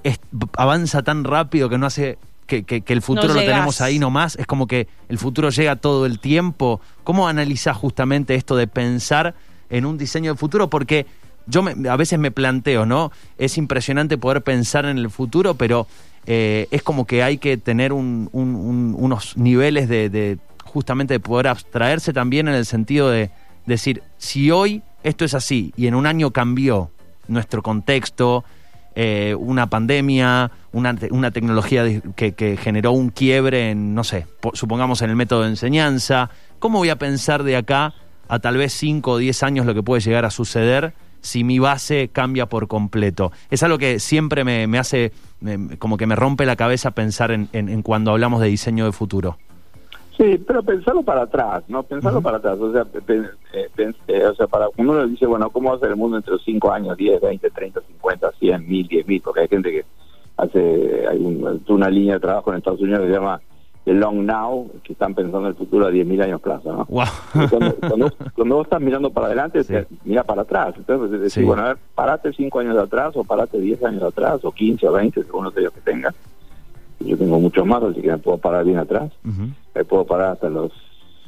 avanza 0.57 1.03
tan 1.03 1.25
rápido 1.25 1.69
que 1.69 1.79
no 1.79 1.87
hace 1.87 2.19
que, 2.47 2.83
el 2.87 3.03
futuro 3.03 3.35
lo 3.35 3.41
tenemos 3.41 3.81
ahí 3.81 3.99
nomás? 3.99 4.37
Es 4.37 4.47
como 4.47 4.67
que 4.67 4.89
el 5.09 5.19
futuro 5.19 5.51
llega 5.51 5.77
todo 5.77 6.07
el 6.07 6.19
tiempo. 6.21 6.81
¿Cómo 7.05 7.29
analizás 7.29 7.77
justamente 7.77 8.35
esto 8.35 8.57
de 8.57 8.67
pensar 8.67 9.35
en 9.69 9.85
un 9.85 9.99
diseño 9.99 10.33
de 10.33 10.39
futuro? 10.39 10.71
Porque 10.71 11.07
yo 11.47 11.65
a 11.89 11.97
veces 11.97 12.19
me 12.19 12.31
planteo, 12.31 12.87
¿no? 12.87 13.13
Es 13.39 13.59
impresionante 13.59 14.19
poder 14.19 14.43
pensar 14.43 14.87
en 14.87 14.99
el 14.99 15.11
futuro, 15.11 15.55
pero 15.55 15.87
eh, 16.27 16.67
es 16.71 16.83
como 16.83 17.07
que 17.07 17.23
hay 17.23 17.39
que 17.39 17.57
tener 17.57 17.93
unos 17.93 19.37
niveles 19.37 19.89
de, 19.89 20.39
justamente 20.65 21.15
de 21.15 21.21
poder 21.21 21.49
abstraerse 21.49 22.13
también 22.13 22.49
en 22.49 22.55
el 22.55 22.67
sentido 22.67 23.11
de 23.11 23.31
decir, 23.67 24.03
si 24.19 24.51
hoy 24.51 24.83
esto 25.07 25.25
es 25.25 25.35
así 25.35 25.73
y 25.77 25.87
en 25.87 25.95
un 25.95 26.07
año 26.07 26.33
cambió 26.33 26.91
nuestro 27.29 27.63
contexto, 27.63 28.45
eh, 28.95 29.37
una 29.39 29.69
pandemia, 29.69 30.51
una, 30.73 30.95
tecnología 31.31 31.85
que, 32.17 32.59
generó 32.61 32.93
un 32.93 33.11
quiebre 33.11 33.71
en, 33.71 33.95
no 33.95 34.05
sé, 34.05 34.27
supongamos 34.53 35.03
en 35.03 35.11
el 35.11 35.17
método 35.17 35.43
de 35.43 35.51
enseñanza, 35.51 36.31
¿cómo 36.59 36.79
voy 36.79 36.89
a 36.89 36.97
pensar 36.97 37.45
de 37.45 37.57
acá 37.57 37.95
a 38.29 38.39
tal 38.41 38.57
vez 38.57 38.73
5 38.73 39.13
o 39.13 39.19
10 39.19 39.43
años 39.45 39.67
lo 39.67 39.75
que 39.75 39.83
puede 39.83 40.01
llegar 40.01 40.25
a 40.25 40.31
suceder? 40.31 40.93
si 41.23 41.43
mi 41.43 41.59
base 41.59 42.09
cambia 42.13 42.47
por 42.47 42.69
completo. 42.69 43.33
Es 43.51 43.65
algo 43.65 43.79
que 43.79 43.99
siempre 43.99 44.45
me, 44.45 44.69
me 44.69 44.79
hace, 44.79 45.13
como 45.81 45.97
que 45.97 46.07
me 46.07 46.15
rompe 46.15 46.47
la 46.47 46.55
cabeza 46.55 46.93
pensar 46.93 47.33
en, 47.33 47.49
en, 47.53 47.83
cuando 47.83 48.13
hablamos 48.13 48.41
de 48.41 48.47
diseño 48.47 48.85
de 48.85 48.93
futuro. 48.93 49.37
Sí, 50.17 50.39
pero 50.47 50.63
pensarlo 50.63 51.03
para 51.03 51.23
atrás, 51.23 51.65
¿no? 51.69 51.83
Pensarlo 51.83 52.23
para 52.23 52.39
atrás. 52.39 52.59
O 52.59 52.73
sea, 52.73 52.87
eh, 53.09 53.93
eh, 54.09 54.27
o 54.27 54.35
sea, 54.35 54.47
para 54.47 54.69
uno 54.77 55.03
le 55.05 55.11
dice, 55.11 55.27
bueno, 55.27 55.51
¿cómo 55.51 55.71
va 55.71 55.77
a 55.77 55.81
ser 55.81 55.91
el 55.91 55.97
mundo 55.97 56.17
entre 56.17 56.33
los 56.33 56.45
5 56.45 56.73
años, 56.73 56.97
10, 56.97 57.21
20, 57.21 57.51
30, 57.51 57.81
50, 57.83 58.33
100, 58.39 58.69
1000, 58.69 58.89
10 58.89 59.07
mil? 59.07 59.21
Porque 59.21 59.41
hay 59.41 59.49
gente 59.49 59.71
que 59.71 59.85
hace, 60.39 61.07
hay 61.07 61.19
una 61.69 61.91
línea 61.91 62.15
de 62.15 62.21
trabajo 62.21 62.51
en 62.51 62.59
Estados 62.59 62.81
Unidos 62.81 63.01
que 63.03 63.09
se 63.09 63.13
llama 63.13 63.41
el 63.85 64.01
long 64.01 64.25
now, 64.25 64.69
que 64.83 64.95
están 64.95 65.15
pensando 65.15 65.43
en 65.43 65.47
el 65.47 65.55
futuro 65.55 65.87
a 65.87 65.93
10.000 65.93 66.25
años 66.25 66.41
plazo, 66.41 66.73
¿no? 66.73 66.87
Cuando, 67.49 68.11
cuando, 68.35 68.57
vos 68.57 68.67
estás 68.67 68.81
mirando 68.81 69.11
para 69.11 69.29
adelante, 69.29 69.61
mira 70.05 70.25
para 70.25 70.43
atrás. 70.43 70.75
Entonces, 70.77 71.21
decir, 71.21 71.45
bueno, 71.45 71.63
a 71.63 71.69
ver, 71.69 71.77
parate 71.95 72.33
5 72.33 72.59
años 72.59 72.77
atrás, 72.77 73.17
o 73.17 73.23
parate 73.23 73.61
10 73.61 73.85
años 73.85 74.03
atrás, 74.03 74.45
o 74.45 74.51
15 74.51 74.89
o 74.89 74.93
20, 74.93 75.23
según 75.23 75.45
los 75.45 75.57
años 75.57 75.73
que 75.73 75.81
tengas. 75.83 76.15
Yo 77.01 77.17
tengo 77.17 77.39
muchos 77.39 77.67
más, 77.67 77.83
así 77.83 78.01
que 78.01 78.09
me 78.09 78.19
puedo 78.19 78.39
parar 78.39 78.65
bien 78.65 78.79
atrás. 78.79 79.13
Me 79.75 79.85
puedo 79.85 80.05
parar 80.05 80.33
hasta 80.33 80.49
los 80.49 80.73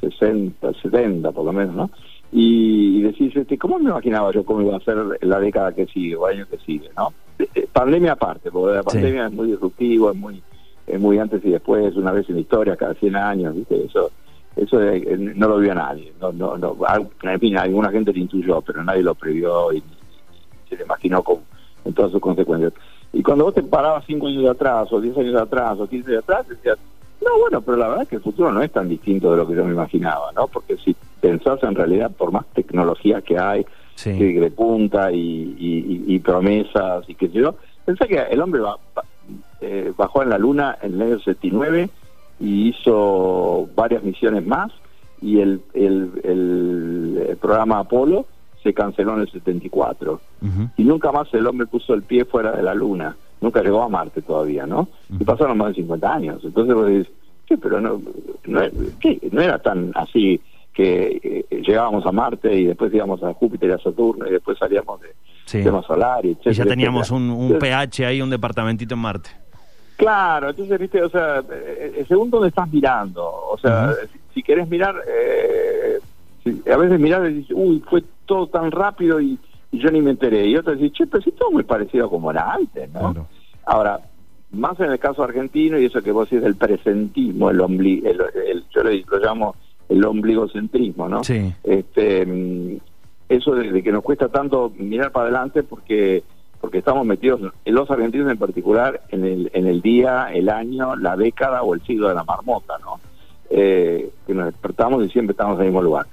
60, 0.01 0.73
70, 0.81 1.31
por 1.31 1.45
lo 1.45 1.53
menos, 1.53 1.75
¿no? 1.75 1.91
Y, 2.31 3.01
decir, 3.01 3.35
este, 3.37 3.57
¿cómo 3.57 3.79
me 3.79 3.89
imaginaba 3.89 4.31
yo 4.31 4.45
cómo 4.45 4.61
iba 4.61 4.77
a 4.77 4.81
ser 4.81 4.97
la 5.21 5.39
década 5.39 5.73
que 5.73 5.87
sigue, 5.87 6.15
o 6.15 6.25
año 6.25 6.45
que 6.47 6.57
sigue, 6.59 6.89
¿no? 6.95 7.11
Eh, 7.39 7.47
eh, 7.55 7.67
pandemia 7.71 8.13
aparte, 8.13 8.51
porque 8.51 8.75
la 8.75 8.83
pandemia 8.83 9.27
es 9.27 9.31
muy 9.31 9.47
disruptivo, 9.47 10.11
es 10.11 10.17
muy 10.17 10.41
es 10.85 10.99
muy 10.99 11.19
antes 11.19 11.45
y 11.45 11.49
después, 11.49 11.95
una 11.95 12.11
vez 12.11 12.27
en 12.29 12.35
la 12.35 12.41
historia, 12.41 12.75
cada 12.75 12.95
100 12.95 13.15
años, 13.15 13.55
¿viste? 13.55 13.85
Eso 13.85 14.11
eso 14.55 14.81
eh, 14.83 15.17
no 15.17 15.47
lo 15.47 15.57
vio 15.57 15.73
nadie. 15.73 16.11
No, 16.19 16.31
no, 16.31 16.57
no, 16.57 16.75
en 17.23 17.39
fin, 17.39 17.57
alguna 17.57 17.91
gente 17.91 18.11
lo 18.11 18.19
intuyó, 18.19 18.61
pero 18.61 18.83
nadie 18.83 19.03
lo 19.03 19.15
previó 19.15 19.71
y, 19.71 19.81
se 20.67 20.75
le 20.75 20.83
imaginó 20.83 21.23
con, 21.23 21.39
todas 21.95 22.11
sus 22.11 22.21
consecuencias. 22.21 22.73
Y 23.11 23.23
cuando 23.23 23.45
vos 23.45 23.53
te 23.53 23.63
parabas 23.63 24.03
5 24.05 24.27
años 24.27 24.43
de 24.43 24.49
atrás, 24.49 24.91
o 24.91 25.01
10 25.01 25.17
años 25.17 25.33
de 25.33 25.41
atrás, 25.41 25.79
o 25.79 25.87
15 25.87 26.11
años 26.11 26.25
de 26.25 26.33
atrás, 26.33 26.47
decías, 26.47 26.77
no, 27.21 27.39
bueno, 27.39 27.61
pero 27.61 27.77
la 27.77 27.87
verdad 27.87 28.03
es 28.03 28.09
que 28.09 28.15
el 28.15 28.21
futuro 28.21 28.51
no 28.51 28.61
es 28.61 28.71
tan 28.71 28.87
distinto 28.87 29.31
de 29.31 29.37
lo 29.37 29.47
que 29.47 29.55
yo 29.55 29.65
me 29.65 29.73
imaginaba, 29.73 30.31
¿no? 30.33 30.47
Porque 30.47 30.77
si 30.77 30.95
pensás 31.19 31.61
en 31.63 31.75
realidad, 31.75 32.11
por 32.11 32.31
más 32.31 32.45
tecnología 32.53 33.21
que 33.21 33.37
hay, 33.37 33.65
que 34.01 34.39
de 34.39 34.51
punta 34.51 35.11
y, 35.11 35.55
y, 36.07 36.19
promesas 36.19 37.03
y 37.09 37.15
qué 37.15 37.27
sé 37.27 37.39
yo, 37.39 37.55
pensá 37.83 38.07
que 38.07 38.17
el 38.17 38.41
hombre 38.41 38.61
va, 38.61 38.77
eh, 39.59 39.91
bajó 39.97 40.23
en 40.23 40.29
la 40.29 40.37
Luna 40.37 40.77
en 40.81 40.93
el 40.93 41.01
año 41.01 41.19
79 41.19 41.89
y 42.39 42.69
hizo 42.69 43.67
varias 43.75 44.03
misiones 44.03 44.45
más 44.45 44.71
y 45.21 45.41
el, 45.41 45.61
el, 45.73 47.37
programa 47.41 47.79
Apolo 47.79 48.25
se 48.63 48.73
canceló 48.73 49.15
en 49.15 49.21
el 49.21 49.31
74 49.31 50.21
y 50.77 50.83
nunca 50.83 51.11
más 51.11 51.33
el 51.33 51.47
hombre 51.47 51.67
puso 51.67 51.93
el 51.93 52.03
pie 52.03 52.25
fuera 52.25 52.51
de 52.51 52.63
la 52.63 52.73
Luna, 52.73 53.15
nunca 53.41 53.61
llegó 53.61 53.83
a 53.83 53.89
Marte 53.89 54.21
todavía, 54.21 54.65
¿no? 54.65 54.87
Y 55.17 55.23
pasaron 55.23 55.57
más 55.57 55.69
de 55.69 55.75
50 55.75 56.13
años, 56.13 56.41
entonces 56.43 56.75
vos 56.75 56.87
decís, 56.87 57.07
¿qué? 57.45 57.57
Pero 57.57 57.79
no, 57.79 58.01
no, 58.45 59.41
era 59.41 59.59
tan 59.59 59.91
así 59.95 60.39
que 60.73 61.19
eh, 61.23 61.61
llegábamos 61.61 62.05
a 62.05 62.11
Marte 62.11 62.53
y 62.53 62.65
después 62.65 62.93
íbamos 62.93 63.21
a 63.23 63.33
Júpiter 63.33 63.69
y 63.69 63.73
a 63.73 63.79
Saturno 63.79 64.27
y 64.27 64.31
después 64.31 64.57
salíamos 64.57 64.99
de 65.01 65.63
tema 65.63 65.81
solar 65.83 66.25
y, 66.25 66.37
y 66.45 66.53
ya 66.53 66.65
teníamos 66.65 67.11
un, 67.11 67.29
un 67.29 67.57
pH 67.57 68.05
ahí, 68.05 68.21
un 68.21 68.29
departamentito 68.29 68.93
en 68.93 69.01
Marte. 69.01 69.29
Claro, 69.99 70.51
entonces, 70.51 70.79
viste, 70.79 71.03
o 71.03 71.09
sea, 71.09 71.39
eh, 71.39 71.95
eh, 71.97 72.05
según 72.07 72.29
dónde 72.29 72.47
estás 72.47 72.71
mirando, 72.71 73.21
o 73.21 73.57
sea, 73.57 73.93
si, 74.33 74.41
querés 74.41 74.69
mirar, 74.69 74.95
eh, 75.05 75.99
a 76.71 76.77
veces 76.77 76.99
mirar 76.99 77.29
y 77.29 77.35
dices, 77.35 77.55
uy, 77.55 77.83
fue 77.89 78.03
todo 78.25 78.47
tan 78.47 78.71
rápido 78.71 79.19
y, 79.19 79.37
yo 79.71 79.91
ni 79.91 80.01
me 80.01 80.11
enteré, 80.11 80.47
y 80.47 80.57
otros 80.57 80.77
dicen, 80.77 80.93
che, 80.93 81.07
pero 81.07 81.23
si 81.23 81.31
todo 81.31 81.51
muy 81.51 81.63
parecido 81.63 82.09
como 82.09 82.31
era 82.31 82.53
antes, 82.53 82.91
¿no? 82.91 83.27
Ahora, 83.65 83.99
más 84.51 84.79
en 84.79 84.91
el 84.91 84.97
caso 84.97 85.23
argentino, 85.23 85.77
y 85.77 85.85
eso 85.85 86.01
que 86.01 86.11
vos 86.11 86.27
decís 86.27 86.43
del 86.43 86.55
presentismo, 86.55 87.51
el, 87.51 87.61
ombligo, 87.61 88.09
el, 88.09 88.63
yo 88.71 88.83
le, 88.83 89.03
lo 89.07 89.19
llamo 89.19 89.55
el 89.87 90.03
ombligocentrismo, 90.05 91.07
¿no? 91.07 91.23
Sí. 91.23 91.53
Este, 91.63 92.25
mm, 92.25 92.77
eso 93.29 93.53
de 93.53 93.83
que 93.83 93.91
nos 93.91 94.03
cuesta 94.03 94.29
tanto 94.29 94.71
mirar 94.75 95.11
para 95.11 95.25
adelante 95.25 95.61
porque 95.61 96.23
porque 96.61 96.79
estamos 96.79 97.05
metidos, 97.05 97.39
los 97.65 97.89
argentinos 97.89 98.29
en 98.29 98.37
particular, 98.37 99.01
en 99.09 99.23
el, 99.23 99.49
en 99.53 99.65
el 99.65 99.81
día, 99.81 100.27
el 100.33 100.49
año, 100.49 100.95
la 100.97 101.15
década 101.15 101.63
o 101.63 101.73
el 101.73 101.81
siglo 101.83 102.09
de 102.09 102.15
la 102.15 102.23
marmota, 102.25 102.77
¿no? 102.79 102.99
Eh, 103.49 104.09
que 104.27 104.33
nos 104.33 104.47
despertamos 104.47 105.05
y 105.05 105.09
siempre 105.09 105.31
estamos 105.31 105.55
en 105.55 105.61
el 105.61 105.67
mismo 105.67 105.81
lugar. 105.81 106.07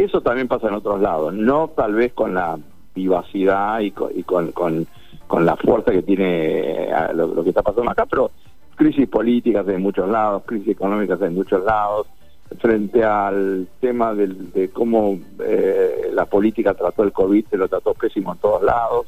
Eso 0.00 0.22
también 0.22 0.48
pasa 0.48 0.68
en 0.68 0.74
otros 0.74 0.98
lados, 0.98 1.34
no 1.34 1.68
tal 1.76 1.92
vez 1.92 2.14
con 2.14 2.32
la 2.32 2.58
vivacidad 2.94 3.80
y 3.80 3.90
con, 3.90 4.52
con, 4.52 4.86
con, 5.26 5.44
la 5.44 5.56
fuerza 5.56 5.92
que 5.92 6.00
tiene 6.00 6.84
eh, 6.84 7.12
lo, 7.14 7.44
que 7.44 7.50
está 7.50 7.60
pasando 7.60 7.90
acá, 7.90 8.06
pero 8.06 8.30
crisis 8.76 9.06
políticas 9.08 9.68
en 9.68 9.82
muchos 9.82 10.08
lados, 10.08 10.44
crisis 10.46 10.68
económicas 10.68 11.20
en 11.20 11.34
muchos 11.34 11.62
lados, 11.64 12.06
frente 12.58 13.04
al 13.04 13.68
tema 13.78 14.14
de 14.14 14.70
cómo 14.72 15.18
eh, 15.38 16.10
la 16.14 16.24
política 16.24 16.72
trató 16.72 17.02
el 17.02 17.12
COVID, 17.12 17.48
se 17.50 17.58
lo 17.58 17.68
trató 17.68 17.92
pésimo 17.92 18.32
en 18.32 18.38
todos 18.38 18.62
lados, 18.62 19.06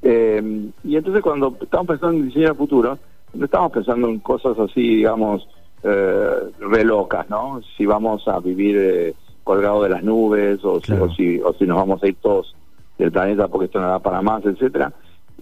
eh, 0.00 0.70
y 0.82 0.96
entonces 0.96 1.22
cuando 1.22 1.58
estamos 1.60 1.88
pensando 1.88 2.16
en 2.16 2.28
diseño 2.28 2.54
futuro, 2.54 2.98
no 3.34 3.44
estamos 3.44 3.70
pensando 3.70 4.08
en 4.08 4.18
cosas 4.20 4.58
así, 4.58 4.96
digamos, 4.96 5.46
eh, 5.82 6.52
re 6.58 6.84
¿no? 7.28 7.60
Si 7.76 7.84
vamos 7.84 8.26
a 8.28 8.40
vivir 8.40 9.14
colgados 9.44 9.84
de 9.84 9.90
las 9.90 10.02
nubes 10.02 10.64
o, 10.64 10.80
si, 10.80 10.92
o, 11.40 11.52
si, 11.54 11.64
nos 11.66 11.76
vamos 11.76 12.02
a 12.02 12.08
ir 12.08 12.16
todos 12.20 12.54
del 12.98 13.10
planeta 13.10 13.48
porque 13.48 13.66
esto 13.66 13.80
no 13.80 13.88
da 13.88 13.98
para 13.98 14.22
más, 14.22 14.44
etcétera. 14.44 14.92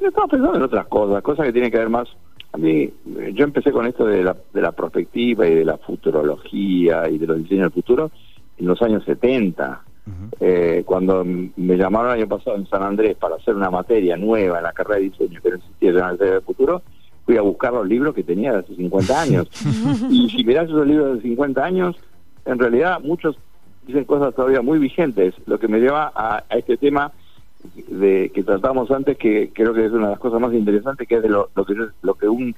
Estamos 0.00 0.30
pensando 0.30 0.56
en 0.56 0.62
otras 0.62 0.86
cosas, 0.86 1.22
cosas 1.22 1.46
que 1.46 1.52
tienen 1.52 1.70
que 1.70 1.76
ver 1.76 1.90
más 1.90 2.08
A 2.52 2.56
mí, 2.56 2.90
eh, 3.18 3.32
yo 3.34 3.44
empecé 3.44 3.70
con 3.70 3.86
esto 3.86 4.06
de 4.06 4.24
la, 4.24 4.34
de 4.52 4.62
la 4.62 4.72
perspectiva 4.72 5.46
y 5.46 5.54
de 5.56 5.64
la 5.64 5.76
futurología 5.76 7.08
y 7.08 7.18
de 7.18 7.26
los 7.26 7.38
diseños 7.38 7.64
del 7.64 7.72
futuro 7.72 8.10
en 8.58 8.66
los 8.66 8.80
años 8.82 9.04
70. 9.04 9.82
eh, 10.40 10.82
cuando 10.86 11.24
me 11.24 11.76
llamaron 11.76 12.12
el 12.12 12.20
año 12.20 12.28
pasado 12.28 12.56
en 12.56 12.66
San 12.66 12.82
Andrés 12.82 13.16
para 13.16 13.36
hacer 13.36 13.54
una 13.54 13.70
materia 13.70 14.16
nueva 14.16 14.58
en 14.58 14.64
la 14.64 14.72
carrera 14.72 14.96
de 14.96 15.10
diseño 15.10 15.40
que 15.40 15.50
no 15.50 15.56
existía 15.56 15.90
en 15.90 15.96
la 15.96 16.12
materia 16.12 16.34
del 16.34 16.42
futuro, 16.42 16.82
fui 17.26 17.36
a 17.36 17.42
buscar 17.42 17.72
los 17.72 17.86
libros 17.86 18.14
que 18.14 18.24
tenía 18.24 18.52
de 18.52 18.58
hace 18.60 18.74
50 18.74 19.20
años. 19.20 19.48
y 20.10 20.28
si 20.30 20.44
mirás 20.44 20.64
esos 20.64 20.86
libros 20.86 21.16
de 21.16 21.22
50 21.22 21.64
años, 21.64 21.96
en 22.44 22.58
realidad 22.58 23.00
muchos 23.02 23.38
dicen 23.90 24.04
cosas 24.04 24.34
todavía 24.34 24.62
muy 24.62 24.78
vigentes, 24.78 25.34
lo 25.46 25.58
que 25.58 25.68
me 25.68 25.78
lleva 25.80 26.12
a, 26.14 26.44
a 26.48 26.56
este 26.58 26.76
tema 26.76 27.12
de 27.88 28.30
que 28.34 28.42
tratamos 28.42 28.90
antes, 28.90 29.18
que 29.18 29.50
creo 29.52 29.74
que 29.74 29.84
es 29.84 29.92
una 29.92 30.06
de 30.06 30.10
las 30.12 30.20
cosas 30.20 30.40
más 30.40 30.52
interesantes, 30.54 31.06
que 31.06 31.16
es 31.16 31.22
de 31.22 31.28
lo, 31.28 31.50
lo 31.54 31.64
que 31.64 31.74
lo 32.02 32.14
que 32.14 32.28
un 32.28 32.54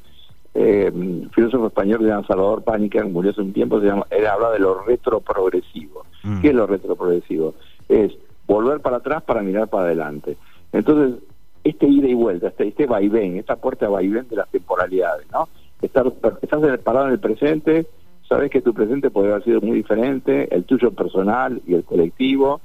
eh, 0.55 0.93
filósofo 1.35 1.67
español 1.69 1.99
que 1.99 2.05
se 2.05 2.11
llama 2.11 2.27
Salvador 2.27 2.63
Pánica, 2.63 3.03
murió 3.05 3.31
hace 3.31 3.41
un 3.41 3.53
tiempo, 3.53 3.81
se 3.81 3.87
llama, 3.87 4.07
él 4.11 4.27
habla 4.27 4.51
de 4.51 4.59
lo 4.59 4.83
retroprogresivo. 4.85 6.05
Mm. 6.23 6.41
¿Qué 6.41 6.49
es 6.49 6.55
lo 6.55 6.67
retroprogresivo? 6.67 7.55
Es 7.89 8.13
volver 8.47 8.81
para 8.81 8.99
atrás 8.99 9.23
para 9.23 9.43
mirar 9.43 9.69
para 9.69 9.85
adelante. 9.87 10.37
Entonces, 10.73 11.21
este 11.65 11.87
ida 11.87 12.09
y 12.09 12.15
vuelta, 12.15 12.49
este, 12.49 12.69
este 12.69 12.87
vaivén, 12.87 13.39
esta 13.39 13.57
puerta 13.57 13.89
vaivén 13.89 14.29
de 14.29 14.37
las 14.37 14.49
temporalidades, 14.51 15.27
¿no? 15.33 15.49
Estar, 15.81 16.07
el- 16.07 16.79
parado 16.81 17.07
en 17.07 17.13
el 17.13 17.19
presente, 17.19 17.87
sabes 18.33 18.51
que 18.51 18.61
tu 18.63 18.73
presente 18.73 19.11
puede 19.11 19.31
haber 19.31 19.45
sido 19.45 19.61
muy 19.61 19.77
diferente, 19.77 20.55
el 20.55 20.65
tuyo 20.65 20.91
personal 20.93 21.61
y 21.67 21.75
el 21.75 21.85
colectivo 21.85 22.61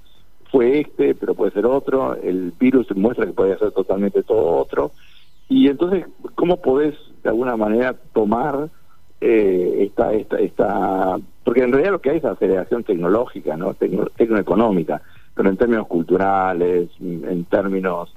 fue 0.51 0.80
este, 0.80 1.13
pero 1.13 1.34
puede 1.36 1.51
ser 1.51 1.65
otro, 1.65 2.15
el 2.15 2.53
virus 2.58 2.88
muestra 2.95 3.25
que 3.25 3.34
puede 3.34 3.58
ser 3.58 3.71
totalmente 3.71 4.23
todo 4.23 4.56
otro, 4.56 4.91
y 5.49 5.67
entonces, 5.67 6.06
¿cómo 6.36 6.58
podés 6.62 6.95
de 7.23 7.30
alguna 7.30 7.58
manera 7.58 7.93
tomar 8.13 8.69
eh, 9.19 9.80
esta, 9.88 10.13
esta, 10.13 10.38
esta, 10.39 11.17
porque 11.43 11.63
en 11.63 11.71
realidad 11.71 11.91
lo 11.93 11.99
que 12.01 12.12
hay 12.12 12.17
es 12.19 12.25
aceleración 12.25 12.84
tecnológica, 12.84 13.58
¿no? 13.58 13.73
Tecno- 13.73 14.10
tecnoeconómica, 14.15 15.01
pero 15.36 15.49
en 15.49 15.58
términos 15.58 15.88
culturales, 15.88 16.89
en 16.99 17.43
términos 17.45 18.13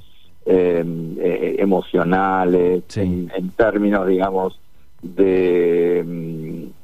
eh, 0.47 0.85
eh, 1.19 1.57
emocionales, 1.59 2.85
Sí. 2.89 3.01
en, 3.01 3.31
en 3.35 3.51
términos, 3.51 4.07
digamos, 4.07 4.59
de 5.03 6.05
mm, 6.07 6.30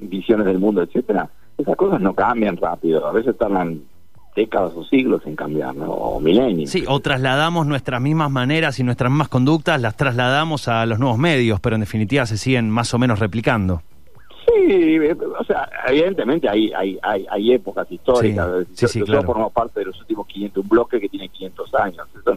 visiones 0.08 0.46
del 0.46 0.58
mundo, 0.58 0.82
etcétera, 0.82 1.28
esas 1.58 1.76
cosas 1.76 2.00
no 2.00 2.14
cambian 2.14 2.56
rápido, 2.56 3.06
a 3.06 3.12
veces 3.12 3.36
tardan 3.38 3.80
décadas 4.34 4.72
o 4.76 4.84
siglos 4.84 5.22
en 5.24 5.34
cambiar, 5.34 5.74
¿no? 5.74 5.90
O 5.90 6.20
milenios. 6.20 6.68
Sí, 6.70 6.84
o 6.86 7.00
trasladamos 7.00 7.66
nuestras 7.66 8.02
mismas 8.02 8.30
maneras 8.30 8.78
y 8.78 8.82
nuestras 8.84 9.10
mismas 9.10 9.28
conductas, 9.28 9.80
las 9.80 9.96
trasladamos 9.96 10.68
a 10.68 10.84
los 10.84 10.98
nuevos 10.98 11.16
medios, 11.18 11.58
pero 11.60 11.76
en 11.76 11.80
definitiva 11.80 12.26
se 12.26 12.36
siguen 12.36 12.68
más 12.68 12.92
o 12.92 12.98
menos 12.98 13.18
replicando. 13.18 13.80
Sí, 14.46 14.52
eh, 14.72 15.16
o 15.38 15.44
sea, 15.44 15.68
evidentemente 15.88 16.48
hay 16.48 16.70
hay 16.72 16.98
hay, 17.02 17.26
hay 17.30 17.52
épocas 17.52 17.90
históricas. 17.90 18.48
Sí, 18.68 18.74
sí, 18.74 18.80
Yo- 18.82 18.88
sí, 18.88 18.98
yo 19.00 19.04
claro. 19.06 19.22
formo 19.22 19.50
parte 19.50 19.80
de 19.80 19.86
los 19.86 19.98
últimos 20.00 20.26
500, 20.26 20.62
un 20.62 20.68
bloque 20.68 21.00
que 21.00 21.08
tiene 21.08 21.28
500 21.30 21.74
años. 21.74 22.06
Eso 22.20 22.36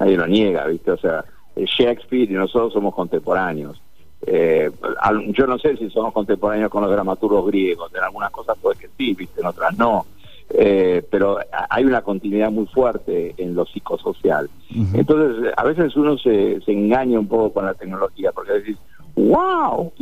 nadie 0.00 0.16
lo 0.16 0.26
niega, 0.26 0.66
¿viste? 0.66 0.90
O 0.90 0.96
sea, 0.96 1.24
eh, 1.56 1.64
Shakespeare 1.66 2.30
y 2.30 2.34
nosotros 2.34 2.72
somos 2.72 2.94
contemporáneos. 2.94 3.80
Eh, 4.26 4.70
yo 5.32 5.46
no 5.46 5.58
sé 5.58 5.76
si 5.76 5.90
somos 5.90 6.12
contemporáneos 6.12 6.70
con 6.70 6.82
los 6.82 6.90
dramaturgos 6.90 7.46
griegos. 7.46 7.92
En 7.94 8.02
algunas 8.02 8.30
cosas 8.30 8.56
puede 8.60 8.78
que 8.78 8.88
sí, 8.96 9.14
¿viste? 9.14 9.40
En 9.40 9.46
otras 9.46 9.76
no. 9.78 10.06
Eh, 10.50 11.02
pero 11.10 11.38
hay 11.70 11.84
una 11.84 12.02
continuidad 12.02 12.50
muy 12.50 12.66
fuerte 12.66 13.34
en 13.38 13.54
lo 13.54 13.64
psicosocial. 13.66 14.48
Entonces, 14.94 15.52
a 15.56 15.64
veces 15.64 15.96
uno 15.96 16.18
se, 16.18 16.60
se 16.60 16.72
engaña 16.72 17.18
un 17.18 17.28
poco 17.28 17.52
con 17.54 17.64
la 17.64 17.74
tecnología, 17.74 18.30
porque 18.32 18.52
decís, 18.52 18.76
wow, 19.16 19.92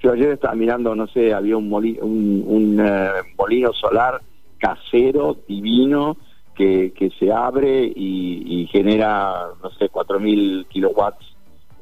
yo 0.00 0.12
ayer 0.12 0.30
estaba 0.30 0.54
mirando, 0.54 0.94
no 0.94 1.06
sé, 1.08 1.34
había 1.34 1.56
un, 1.56 1.68
moli- 1.68 1.98
un, 2.00 2.44
un, 2.46 2.80
eh, 2.80 3.08
molino 3.36 3.72
solar 3.72 4.20
casero, 4.58 5.36
divino, 5.48 6.16
que, 6.54 6.92
que 6.96 7.10
se 7.18 7.32
abre 7.32 7.84
y, 7.84 8.62
y 8.62 8.66
genera, 8.68 9.48
no 9.62 9.70
sé, 9.72 9.88
4.000 9.90 10.66
kilowatts 10.68 11.26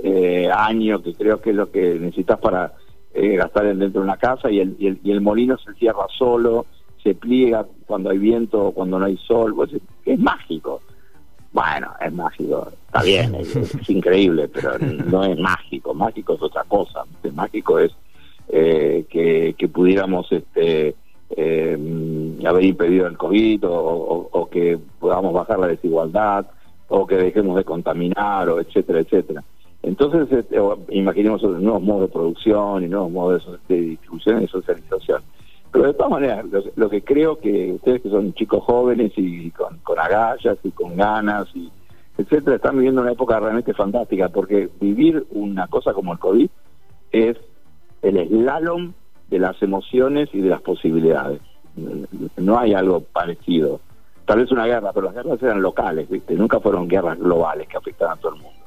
eh, 0.02 0.48
año, 0.52 1.02
que 1.02 1.14
creo 1.14 1.40
que 1.40 1.50
es 1.50 1.56
lo 1.56 1.70
que 1.70 1.94
necesitas 1.98 2.38
para 2.38 2.72
eh, 3.14 3.36
gastar 3.36 3.66
en- 3.66 3.78
dentro 3.80 4.00
de 4.00 4.06
una 4.06 4.16
casa, 4.16 4.50
y 4.50 4.60
el, 4.60 4.76
y, 4.78 4.86
el, 4.86 5.00
y 5.02 5.10
el 5.10 5.20
molino 5.20 5.56
se 5.58 5.72
cierra 5.74 6.06
solo, 6.16 6.66
se 7.02 7.14
pliega 7.14 7.66
cuando 7.86 8.10
hay 8.10 8.18
viento 8.18 8.66
o 8.66 8.72
cuando 8.72 8.98
no 8.98 9.06
hay 9.06 9.16
sol, 9.16 9.54
pues, 9.54 9.72
es, 9.72 9.82
es 10.04 10.18
mágico. 10.18 10.82
Bueno, 11.50 11.92
es 12.00 12.12
mágico, 12.12 12.68
está 12.84 13.02
bien, 13.02 13.34
es, 13.36 13.56
es 13.56 13.88
increíble, 13.90 14.48
pero 14.48 14.78
no 14.78 15.24
es 15.24 15.38
mágico. 15.38 15.94
Mágico 15.94 16.34
es 16.34 16.42
otra 16.42 16.64
cosa. 16.64 17.04
Mágico 17.32 17.78
es 17.78 17.92
eh, 18.48 19.06
que, 19.08 19.54
que 19.58 19.68
pudiéramos 19.68 20.30
este, 20.30 20.94
eh, 21.30 22.36
haber 22.46 22.64
impedido 22.64 23.06
el 23.06 23.16
COVID 23.16 23.64
o, 23.66 23.72
o- 23.74 24.28
o 24.32 24.48
que 24.50 24.78
podamos 24.98 25.32
bajar 25.32 25.58
la 25.58 25.68
desigualdad 25.68 26.46
o 26.88 27.06
que 27.06 27.16
dejemos 27.16 27.56
de 27.56 27.64
contaminar 27.64 28.48
o 28.50 28.60
etcétera, 28.60 29.00
etcétera. 29.00 29.42
Entonces, 29.88 30.30
este, 30.30 30.60
o 30.60 30.78
imaginemos 30.90 31.42
nuevos 31.42 31.80
modos 31.80 32.02
de 32.02 32.08
producción 32.08 32.84
y 32.84 32.88
nuevos 32.88 33.10
modos 33.10 33.58
de, 33.68 33.80
distribución 33.80 34.42
y 34.42 34.46
socialización. 34.46 35.22
Pero 35.72 35.86
de 35.86 35.94
todas 35.94 36.10
maneras, 36.10 36.44
lo, 36.76 36.90
que 36.90 37.02
creo 37.02 37.38
que 37.38 37.72
ustedes 37.72 38.02
que 38.02 38.10
son 38.10 38.34
chicos 38.34 38.64
jóvenes 38.64 39.12
y 39.16 39.50
con, 39.50 39.78
con 39.78 39.98
agallas 39.98 40.58
y 40.62 40.72
con 40.72 40.94
ganas 40.94 41.48
y 41.54 41.70
etcétera, 42.18 42.56
están 42.56 42.76
viviendo 42.76 43.00
una 43.00 43.12
época 43.12 43.40
realmente 43.40 43.72
fantástica 43.72 44.28
porque 44.28 44.68
vivir 44.78 45.26
una 45.30 45.68
cosa 45.68 45.94
como 45.94 46.12
el 46.12 46.18
COVID 46.18 46.50
es 47.12 47.38
el 48.02 48.28
slalom 48.28 48.92
de 49.30 49.38
las 49.38 49.62
emociones 49.62 50.28
y 50.34 50.42
de 50.42 50.50
las 50.50 50.60
posibilidades. 50.60 51.40
No 52.36 52.58
hay 52.58 52.74
algo 52.74 53.00
parecido. 53.00 53.80
Tal 54.26 54.40
vez 54.40 54.52
una 54.52 54.66
guerra, 54.66 54.92
pero 54.92 55.06
las 55.06 55.14
guerras 55.14 55.42
eran 55.42 55.62
locales, 55.62 56.10
¿viste? 56.10 56.34
Nunca 56.34 56.60
fueron 56.60 56.88
guerras 56.88 57.18
globales 57.18 57.66
que 57.68 57.78
afectaban 57.78 58.18
a 58.18 58.20
todo 58.20 58.34
el 58.34 58.42
mundo. 58.42 58.57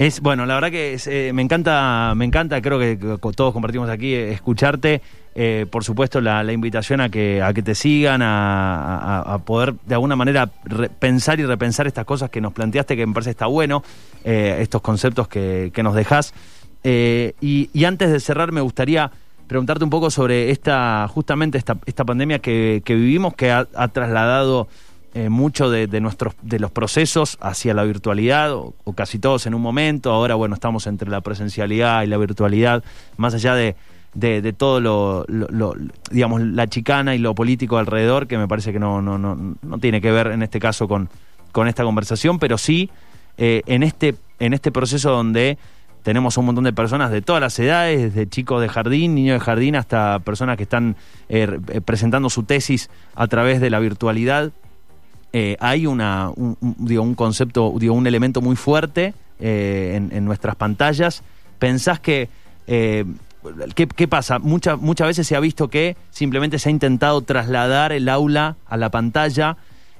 Es 0.00 0.22
bueno, 0.22 0.46
la 0.46 0.54
verdad 0.54 0.70
que 0.70 0.98
eh, 1.08 1.30
me 1.34 1.42
encanta, 1.42 2.14
me 2.16 2.24
encanta, 2.24 2.62
creo 2.62 2.78
que, 2.78 2.96
todos 3.36 3.52
compartimos 3.52 3.90
aquí 3.90 4.14
eh, 4.14 4.32
escucharte. 4.32 5.02
Eh, 5.34 5.66
por 5.70 5.84
supuesto, 5.84 6.22
la, 6.22 6.42
invitación 6.50 7.02
a 7.02 7.10
que 7.10 7.42
a 7.42 7.52
que 7.52 7.62
te 7.62 7.74
sigan, 7.74 8.22
a, 8.24 9.42
poder 9.44 9.74
de 9.84 9.92
alguna 9.96 10.16
manera 10.16 10.46
pensar 10.98 11.38
y 11.38 11.44
repensar 11.44 11.86
estas 11.86 12.06
cosas 12.06 12.30
que 12.30 12.40
nos 12.40 12.54
planteaste, 12.54 12.96
que 12.96 13.06
me 13.06 13.12
parece 13.12 13.32
está 13.32 13.44
bueno, 13.44 13.84
estos 14.24 14.80
conceptos 14.80 15.28
que, 15.28 15.70
que 15.74 15.82
nos 15.82 15.94
dejás. 15.94 16.32
Eh, 16.82 17.34
y, 17.42 17.84
antes 17.84 18.10
de 18.10 18.20
cerrar, 18.20 18.52
me 18.52 18.62
gustaría 18.62 19.10
preguntarte 19.48 19.84
un 19.84 19.90
poco 19.90 20.10
sobre 20.10 20.50
esta, 20.50 21.08
justamente 21.08 21.58
esta, 21.58 21.76
esta 21.84 22.06
pandemia 22.06 22.38
que, 22.38 22.80
que 22.86 22.94
vivimos, 22.94 23.34
que 23.34 23.50
ha 23.52 23.88
trasladado 23.88 24.66
eh, 25.14 25.28
mucho 25.28 25.70
de, 25.70 25.86
nuestros 26.00 26.34
de 26.42 26.58
los 26.60 26.70
procesos 26.70 27.36
hacia 27.40 27.74
la 27.74 27.82
virtualidad 27.84 28.52
o, 28.54 28.74
casi 28.94 29.18
todos 29.18 29.46
en 29.46 29.54
un 29.54 29.62
momento 29.62 30.12
ahora 30.12 30.34
bueno 30.36 30.54
estamos 30.54 30.86
entre 30.86 31.10
la 31.10 31.20
presencialidad 31.20 32.02
y 32.02 32.06
la 32.06 32.16
virtualidad 32.16 32.84
más 33.16 33.34
allá 33.34 33.54
de, 33.54 33.74
de, 34.14 34.52
todo 34.52 34.80
lo, 34.80 35.24
lo- 35.28 35.48
lo- 35.48 35.74
digamos 36.10 36.40
la 36.42 36.66
chicana 36.68 37.14
y 37.14 37.18
lo 37.18 37.34
político 37.34 37.78
alrededor 37.78 38.26
que 38.28 38.38
me 38.38 38.46
parece 38.48 38.72
que 38.72 38.78
no 38.78 39.02
no 39.02 39.18
no, 39.18 39.56
no 39.60 39.78
tiene 39.78 40.00
que 40.00 40.12
ver 40.12 40.28
en 40.28 40.42
este 40.42 40.60
caso 40.60 40.86
con 40.86 41.08
con 41.52 41.66
esta 41.66 41.82
conversación 41.82 42.38
pero 42.38 42.56
sí 42.58 42.90
eh, 43.38 43.62
en 43.66 43.82
este 43.82 44.14
en 44.38 44.52
este 44.54 44.70
proceso 44.70 45.10
donde 45.10 45.58
tenemos 46.02 46.38
un 46.38 46.46
montón 46.46 46.64
de 46.64 46.72
personas 46.72 47.10
de 47.10 47.20
todas 47.20 47.42
las 47.42 47.58
edades, 47.58 48.14
desde 48.14 48.26
chicos 48.26 48.62
de 48.62 48.70
jardín, 48.70 49.14
niños 49.14 49.38
de 49.38 49.44
jardín, 49.44 49.76
hasta 49.76 50.18
personas 50.20 50.56
que 50.56 50.62
están 50.62 50.96
eh, 51.28 51.58
eh, 51.68 51.82
presentando 51.82 52.30
su 52.30 52.42
tesis 52.44 52.88
a 53.14 53.26
través 53.26 53.60
de 53.60 53.68
la 53.68 53.80
virtualidad. 53.80 54.50
Eh, 55.32 55.56
hay 55.60 55.86
una, 55.86 56.30
un, 56.34 56.56
un- 56.60 56.76
digo, 56.78 57.02
un 57.02 57.14
concepto, 57.14 57.72
digo, 57.78 57.94
un 57.94 58.06
elemento 58.06 58.40
muy 58.40 58.56
fuerte 58.56 59.14
eh, 59.38 59.92
en, 59.96 60.10
en 60.16 60.24
nuestras 60.24 60.56
pantallas. 60.56 61.22
¿Pensás 61.58 62.00
que... 62.00 62.28
eh, 62.66 63.04
¿qué, 63.74 63.86
qué 63.86 64.06
pasa? 64.08 64.38
Muchas 64.38 64.78
muchas 64.80 65.06
veces 65.06 65.26
se 65.26 65.36
ha 65.36 65.40
visto 65.40 65.68
que 65.68 65.96
simplemente 66.10 66.58
se 66.58 66.68
ha 66.68 66.72
intentado 66.72 67.22
trasladar 67.22 67.92
el 67.92 68.08
aula 68.08 68.56
a 68.66 68.76
la 68.76 68.90
pantalla 68.90 69.56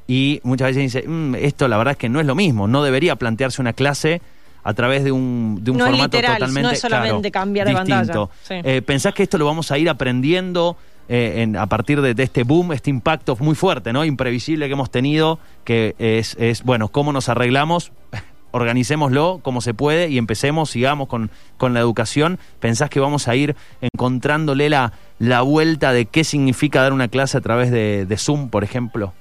y 0.06 0.40
muchas 0.42 0.68
veces 0.74 0.92
dice, 0.92 1.08
"Mm, 1.08 1.36
esto 1.36 1.68
la 1.68 1.78
verdad 1.78 1.92
es 1.92 1.98
que 1.98 2.08
no 2.08 2.20
es 2.20 2.26
lo 2.26 2.34
mismo, 2.34 2.66
no 2.68 2.82
debería 2.82 3.16
plantearse 3.16 3.62
una 3.62 3.72
clase 3.72 4.20
a 4.62 4.74
través 4.74 5.04
de 5.04 5.12
un, 5.12 5.60
de 5.62 5.70
un 5.70 5.78
No 5.78 5.84
es 5.86 5.90
formato 5.92 6.16
literal, 6.18 6.34
totalmente 6.38 6.62
no 6.68 6.70
es 6.72 6.80
solamente 6.80 7.30
claro, 7.30 7.44
cambiar 7.44 7.66
de 7.68 7.72
distinto. 7.74 8.26
pantalla. 8.28 8.62
Sí. 8.62 8.68
Eh, 8.68 8.82
¿Pensás 8.82 9.14
que 9.14 9.22
esto 9.22 9.38
lo 9.38 9.46
vamos 9.46 9.70
a 9.70 9.78
ir 9.78 9.88
aprendiendo 9.88 10.76
eh, 11.12 11.42
en- 11.42 11.56
a 11.56 11.66
partir 11.66 12.00
de, 12.00 12.14
de 12.14 12.22
este 12.22 12.44
boom, 12.44 12.72
este 12.72 12.88
impacto 12.88 13.36
muy 13.40 13.54
fuerte, 13.56 13.92
¿no? 13.92 14.04
Imprevisible 14.04 14.66
que 14.68 14.72
hemos 14.74 14.90
tenido, 14.90 15.38
que 15.64 15.94
es, 15.98 16.36
es 16.38 16.62
bueno, 16.62 16.88
¿cómo 16.88 17.12
nos 17.12 17.28
arreglamos? 17.28 17.90
Organicémoslo 18.52 19.40
como 19.42 19.60
se 19.60 19.74
puede 19.74 20.08
y 20.08 20.18
empecemos, 20.18 20.70
sigamos 20.70 21.08
con, 21.08 21.30
la 21.74 21.80
educación. 21.80 22.38
¿Pensás 22.60 22.90
que 22.90 22.98
vamos 23.00 23.28
a 23.28 23.34
ir 23.36 23.54
encontrándole 23.80 24.68
la, 24.70 24.92
la 25.18 25.42
vuelta 25.42 25.92
de 25.92 26.06
qué 26.06 26.24
significa 26.24 26.82
dar 26.82 26.92
una 26.92 27.08
clase 27.08 27.38
a 27.38 27.40
través 27.40 27.70
de, 27.70 28.06
de 28.06 28.16
Zoom, 28.16 28.48
por 28.48 28.64
ejemplo? 28.64 29.12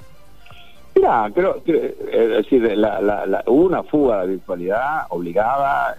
Mira, 0.96 1.30
creo, 1.34 1.62
creo- 1.64 1.92
es 2.12 2.30
decir, 2.30 2.62
la, 2.76 3.00
la, 3.02 3.26
la- 3.26 3.44
hubo 3.48 3.66
una 3.66 3.84
fuga 3.84 4.18
la 4.18 4.26
virtualidad 4.26 5.04
obligada, 5.10 5.96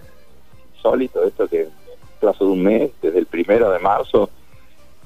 insólito 0.75 1.23
esto 1.23 1.47
que 1.47 1.61
en 1.63 1.69
plazo 2.19 2.45
de 2.45 2.51
un 2.51 2.63
mes, 2.63 2.91
desde 3.01 3.19
el 3.19 3.25
primero 3.25 3.71
de 3.71 3.79
marzo 3.79 4.29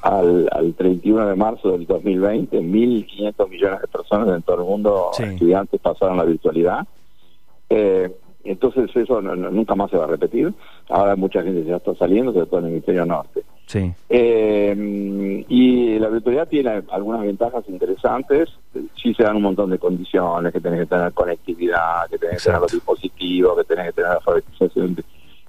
al, 0.05 0.47
al 0.51 0.73
31 0.75 1.27
de 1.27 1.35
marzo 1.35 1.71
del 1.71 1.87
2020, 1.87 2.59
1.500 2.61 3.49
millones 3.49 3.81
de 3.81 3.87
personas 3.87 4.29
en 4.35 4.41
todo 4.43 4.57
el 4.61 4.63
mundo, 4.67 5.09
Sí. 5.13 5.23
estudiantes, 5.23 5.81
pasaron 5.81 6.17
la 6.17 6.23
virtualidad. 6.25 6.85
Eh, 7.69 8.11
entonces 8.43 8.95
eso 8.95 9.19
no- 9.21 9.35
no- 9.35 9.49
nunca 9.49 9.73
más 9.73 9.89
se 9.89 9.97
va 9.97 10.03
a 10.03 10.07
repetir. 10.07 10.53
Ahora 10.89 11.15
mucha 11.15 11.41
gente 11.41 11.63
ya 11.65 11.77
está 11.77 11.95
saliendo, 11.95 12.31
sobre 12.33 12.45
todo 12.45 12.59
en 12.59 12.65
el 12.67 12.71
hemisferio 12.73 13.03
norte. 13.05 13.41
Sí. 13.65 13.91
Eh, 14.09 15.43
y 15.49 15.97
la 15.97 16.09
virtualidad 16.09 16.47
tiene 16.47 16.83
algunas 16.91 17.21
ventajas 17.21 17.63
interesantes. 17.67 18.49
Sí 19.01 19.11
se 19.15 19.23
dan 19.23 19.37
un 19.37 19.41
montón 19.41 19.71
de 19.71 19.79
condiciones, 19.79 20.53
que 20.53 20.59
tenés 20.59 20.81
que 20.81 20.85
tener 20.85 21.11
conectividad, 21.13 22.07
que 22.11 22.19
tenés 22.19 22.43
que 22.43 22.49
tener 22.49 22.61
los 22.61 22.71
dispositivos, 22.71 23.57
que 23.57 23.63
tenés 23.63 23.87
que 23.87 23.93
tener 23.93 24.11
alfabetización 24.11 24.97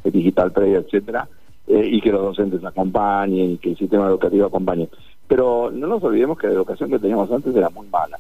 digital 0.04 0.50
previa, 0.52 0.78
etcétera, 0.78 1.28
eh, 1.66 1.88
y 1.90 2.00
que 2.00 2.12
los 2.12 2.22
docentes 2.22 2.64
acompañen 2.64 3.52
y 3.52 3.58
que 3.58 3.70
el 3.70 3.76
sistema 3.76 4.06
educativo 4.06 4.46
acompañe. 4.46 4.88
Pero 5.26 5.70
no 5.72 5.86
nos 5.86 6.02
olvidemos 6.02 6.38
que 6.38 6.46
la 6.46 6.54
educación 6.54 6.90
que 6.90 6.98
teníamos 6.98 7.30
antes 7.30 7.54
era 7.54 7.68
muy 7.70 7.86
mala, 7.88 8.18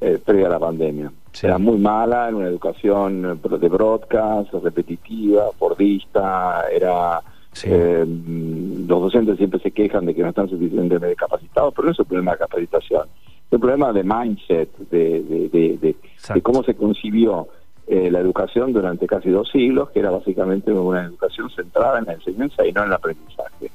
eh, 0.00 0.18
previa 0.24 0.46
a 0.46 0.50
la 0.50 0.58
pandemia. 0.58 1.12
Sí. 1.32 1.46
Era 1.46 1.58
muy 1.58 1.78
mala, 1.78 2.28
era 2.28 2.36
una 2.36 2.48
educación 2.48 3.40
eh, 3.42 3.58
de 3.58 3.68
broadcast, 3.68 4.52
repetitiva, 4.54 5.50
fordista, 5.58 6.64
era... 6.72 7.20
Sí. 7.52 7.68
eh, 7.70 8.04
los 8.04 9.00
docentes 9.00 9.36
siempre 9.36 9.60
se 9.60 9.70
quejan 9.70 10.06
de 10.06 10.12
que 10.12 10.22
no 10.22 10.30
están 10.30 10.48
suficientemente 10.48 11.14
capacitados, 11.14 11.72
pero 11.72 11.86
no 11.86 11.92
es 11.92 11.98
un 12.00 12.06
problema 12.06 12.32
de 12.32 12.38
capacitación, 12.38 13.06
es 13.46 13.52
un 13.52 13.60
problema 13.60 13.92
de 13.92 14.02
mindset, 14.02 14.76
de, 14.90 15.22
de, 15.22 15.48
de, 15.78 15.96
de 16.34 16.42
cómo 16.42 16.64
se 16.64 16.74
concibió 16.74 17.46
eh, 17.86 18.10
la 18.10 18.20
educación 18.20 18.72
durante 18.72 19.06
casi 19.06 19.30
dos 19.30 19.48
siglos, 19.50 19.90
que 19.90 20.00
era 20.00 20.10
básicamente 20.10 20.72
una 20.72 21.04
educación 21.04 21.50
centrada 21.50 21.98
en 21.98 22.06
la 22.06 22.14
enseñanza 22.14 22.66
y 22.66 22.72
no 22.72 22.82
en 22.82 22.88
el 22.88 22.92
aprendizaje. 22.94 23.70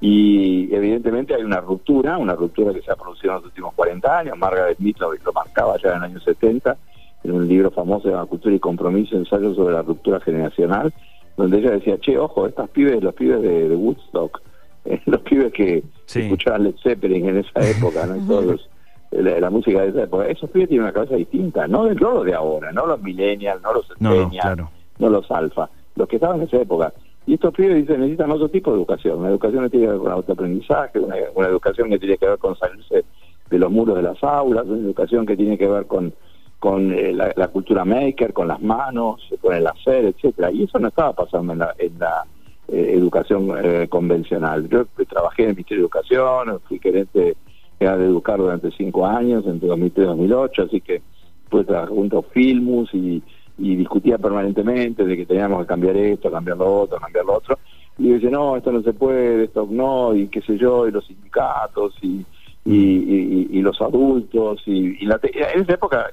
Y 0.00 0.74
evidentemente 0.74 1.34
hay 1.34 1.42
una 1.44 1.60
ruptura, 1.60 2.18
una 2.18 2.34
ruptura 2.34 2.72
que 2.72 2.82
se 2.82 2.90
ha 2.90 2.96
producido 2.96 3.30
en 3.32 3.36
los 3.36 3.44
últimos 3.46 3.74
40 3.74 4.18
años. 4.18 4.36
Margaret 4.36 4.78
Mead 4.80 4.96
lo, 4.98 5.12
lo 5.14 5.32
marcaba 5.32 5.76
ya 5.82 5.90
en 5.90 5.96
el 5.98 6.02
año 6.04 6.20
70, 6.20 6.76
en 7.24 7.30
un 7.32 7.46
libro 7.46 7.70
famoso 7.70 8.08
de 8.08 8.26
Cultura 8.26 8.54
y 8.54 8.58
Compromiso, 8.58 9.16
ensayo 9.16 9.54
sobre 9.54 9.74
la 9.74 9.82
ruptura 9.82 10.18
generacional, 10.20 10.92
donde 11.36 11.58
ella 11.58 11.70
decía, 11.70 11.98
che, 12.00 12.18
ojo, 12.18 12.46
estas 12.48 12.68
pibes, 12.70 13.00
los 13.02 13.14
pibes 13.14 13.40
de, 13.42 13.68
de 13.68 13.76
Woodstock, 13.76 14.42
eh, 14.86 15.00
los 15.06 15.20
pibes 15.20 15.52
que 15.52 15.84
Sí. 16.06 16.22
escuchaban 16.22 16.64
Led 16.64 16.74
Zeppelin 16.82 17.28
en 17.28 17.38
esa 17.38 17.60
época, 17.70 18.04
¿no? 18.06 18.16
Y 18.16 18.20
todos 18.26 18.44
los- 18.44 18.68
la, 19.12 19.40
la 19.40 19.50
música 19.50 19.82
de 19.82 19.88
esa 19.90 20.02
época, 20.04 20.26
esos 20.26 20.50
pibes 20.50 20.68
tienen 20.68 20.84
una 20.84 20.92
cabeza 20.92 21.16
distinta, 21.16 21.66
no, 21.68 21.84
de- 21.84 21.94
no 21.94 22.12
los 22.12 22.24
de 22.24 22.34
ahora, 22.34 22.72
no 22.72 22.86
los 22.86 23.00
millennials, 23.02 23.62
no 23.62 23.72
los 23.74 23.88
No, 24.00 24.08
no, 24.10 24.14
centennials, 24.16 24.42
claro. 24.44 24.70
no 24.98 25.08
los 25.10 25.30
alfa, 25.30 25.68
los 25.96 26.08
que 26.08 26.16
estaban 26.16 26.38
en 26.40 26.48
esa 26.48 26.56
época. 26.58 26.92
Y 27.26 27.34
estos 27.34 27.54
pibes 27.54 27.76
dicen 27.76 28.00
necesitan 28.00 28.30
otro 28.32 28.48
tipo 28.48 28.70
de 28.72 28.78
educación, 28.78 29.20
una 29.20 29.28
educación 29.28 29.62
que 29.64 29.70
tiene 29.70 29.86
que 29.86 29.92
ver 29.92 30.00
con 30.00 30.12
autoaprendizaje, 30.12 30.98
una, 30.98 31.14
una 31.34 31.48
educación 31.48 31.88
que 31.90 31.98
tiene 31.98 32.16
que 32.18 32.26
ver 32.26 32.38
con 32.38 32.56
salirse 32.56 33.04
de 33.50 33.58
los 33.58 33.70
muros 33.70 33.94
de 33.96 34.02
las 34.02 34.22
aulas, 34.24 34.64
una 34.66 34.78
educación 34.80 35.24
que 35.26 35.36
tiene 35.36 35.56
que 35.58 35.68
ver 35.68 35.86
con, 35.86 36.12
con 36.58 36.92
eh, 36.92 37.12
la, 37.12 37.32
la 37.36 37.48
cultura 37.48 37.84
maker, 37.84 38.32
con 38.32 38.48
las 38.48 38.60
manos, 38.62 39.20
con 39.40 39.54
el 39.54 39.66
hacer, 39.66 40.06
etcétera. 40.06 40.50
Y 40.50 40.64
eso 40.64 40.78
no 40.78 40.88
estaba 40.88 41.12
pasando 41.12 41.52
en 41.52 41.58
la, 41.60 41.74
en 41.78 41.98
la 41.98 42.24
eh, 42.68 42.92
educación 42.94 43.50
eh, 43.62 43.86
convencional. 43.88 44.68
Yo 44.68 44.86
trabajé 45.08 45.42
en 45.44 45.48
el 45.50 45.54
Ministerio 45.56 45.82
de 45.82 45.86
Educación, 45.86 46.60
fui 46.66 46.78
gerente 46.80 47.36
de 47.82 48.06
Educar 48.06 48.38
durante 48.38 48.70
cinco 48.72 49.04
años, 49.06 49.44
entre 49.46 49.68
2003 49.68 50.04
y 50.04 50.08
2008, 50.08 50.62
así 50.62 50.80
que 50.80 51.02
trabajar 51.50 51.88
junto 51.90 52.22
Filmus 52.22 52.88
y, 52.94 53.22
y 53.58 53.76
discutía 53.76 54.16
permanentemente 54.16 55.04
de 55.04 55.16
que 55.16 55.26
teníamos 55.26 55.60
que 55.60 55.66
cambiar 55.66 55.96
esto, 55.98 56.30
cambiar 56.30 56.56
lo 56.56 56.80
otro, 56.82 56.98
cambiar 56.98 57.24
lo 57.26 57.34
otro. 57.34 57.58
Y 57.98 58.08
yo 58.08 58.14
decía, 58.14 58.30
no, 58.30 58.56
esto 58.56 58.72
no 58.72 58.82
se 58.82 58.94
puede, 58.94 59.44
esto 59.44 59.68
no, 59.70 60.14
y 60.14 60.28
qué 60.28 60.40
sé 60.40 60.56
yo, 60.56 60.88
y 60.88 60.92
los 60.92 61.04
sindicatos, 61.06 61.94
y, 62.00 62.24
y, 62.64 62.74
y- 62.74 63.48
y 63.50 63.60
los 63.60 63.78
adultos, 63.82 64.62
y, 64.66 65.04
la 65.04 65.18
te- 65.18 65.30
en 65.36 65.60
esa 65.62 65.74
época 65.74 66.10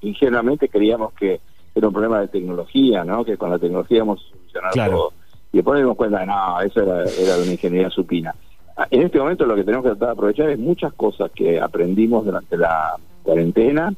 ingenuamente 0.00 0.68
creíamos 0.68 1.12
que 1.14 1.40
era 1.74 1.86
un 1.88 1.92
problema 1.92 2.20
de 2.20 2.28
tecnología, 2.28 3.04
¿no? 3.04 3.24
Que 3.24 3.36
con 3.36 3.50
la 3.50 3.58
tecnología 3.58 3.98
íbamos 3.98 4.20
a 4.24 4.30
solucionar 4.36 4.72
Claro. 4.72 4.92
todo. 4.96 5.12
Y 5.52 5.56
después 5.58 5.74
nos 5.74 5.82
dimos 5.82 5.96
cuenta 5.96 6.20
que 6.20 6.26
no, 6.26 6.60
eso 6.62 6.82
era, 6.82 7.02
era 7.10 7.36
de 7.36 7.42
una 7.42 7.52
ingeniería 7.52 7.90
supina. 7.90 8.34
Ah, 8.80 8.86
En 8.92 9.02
este 9.02 9.18
momento 9.18 9.44
lo 9.44 9.56
que 9.56 9.64
tenemos 9.64 9.82
que 9.84 9.90
tratar 9.90 10.08
de 10.08 10.12
aprovechar 10.12 10.50
es 10.50 10.58
muchas 10.58 10.92
cosas 10.92 11.30
que 11.34 11.58
aprendimos 11.60 12.24
durante 12.24 12.56
la 12.56 12.94
cuarentena 13.24 13.92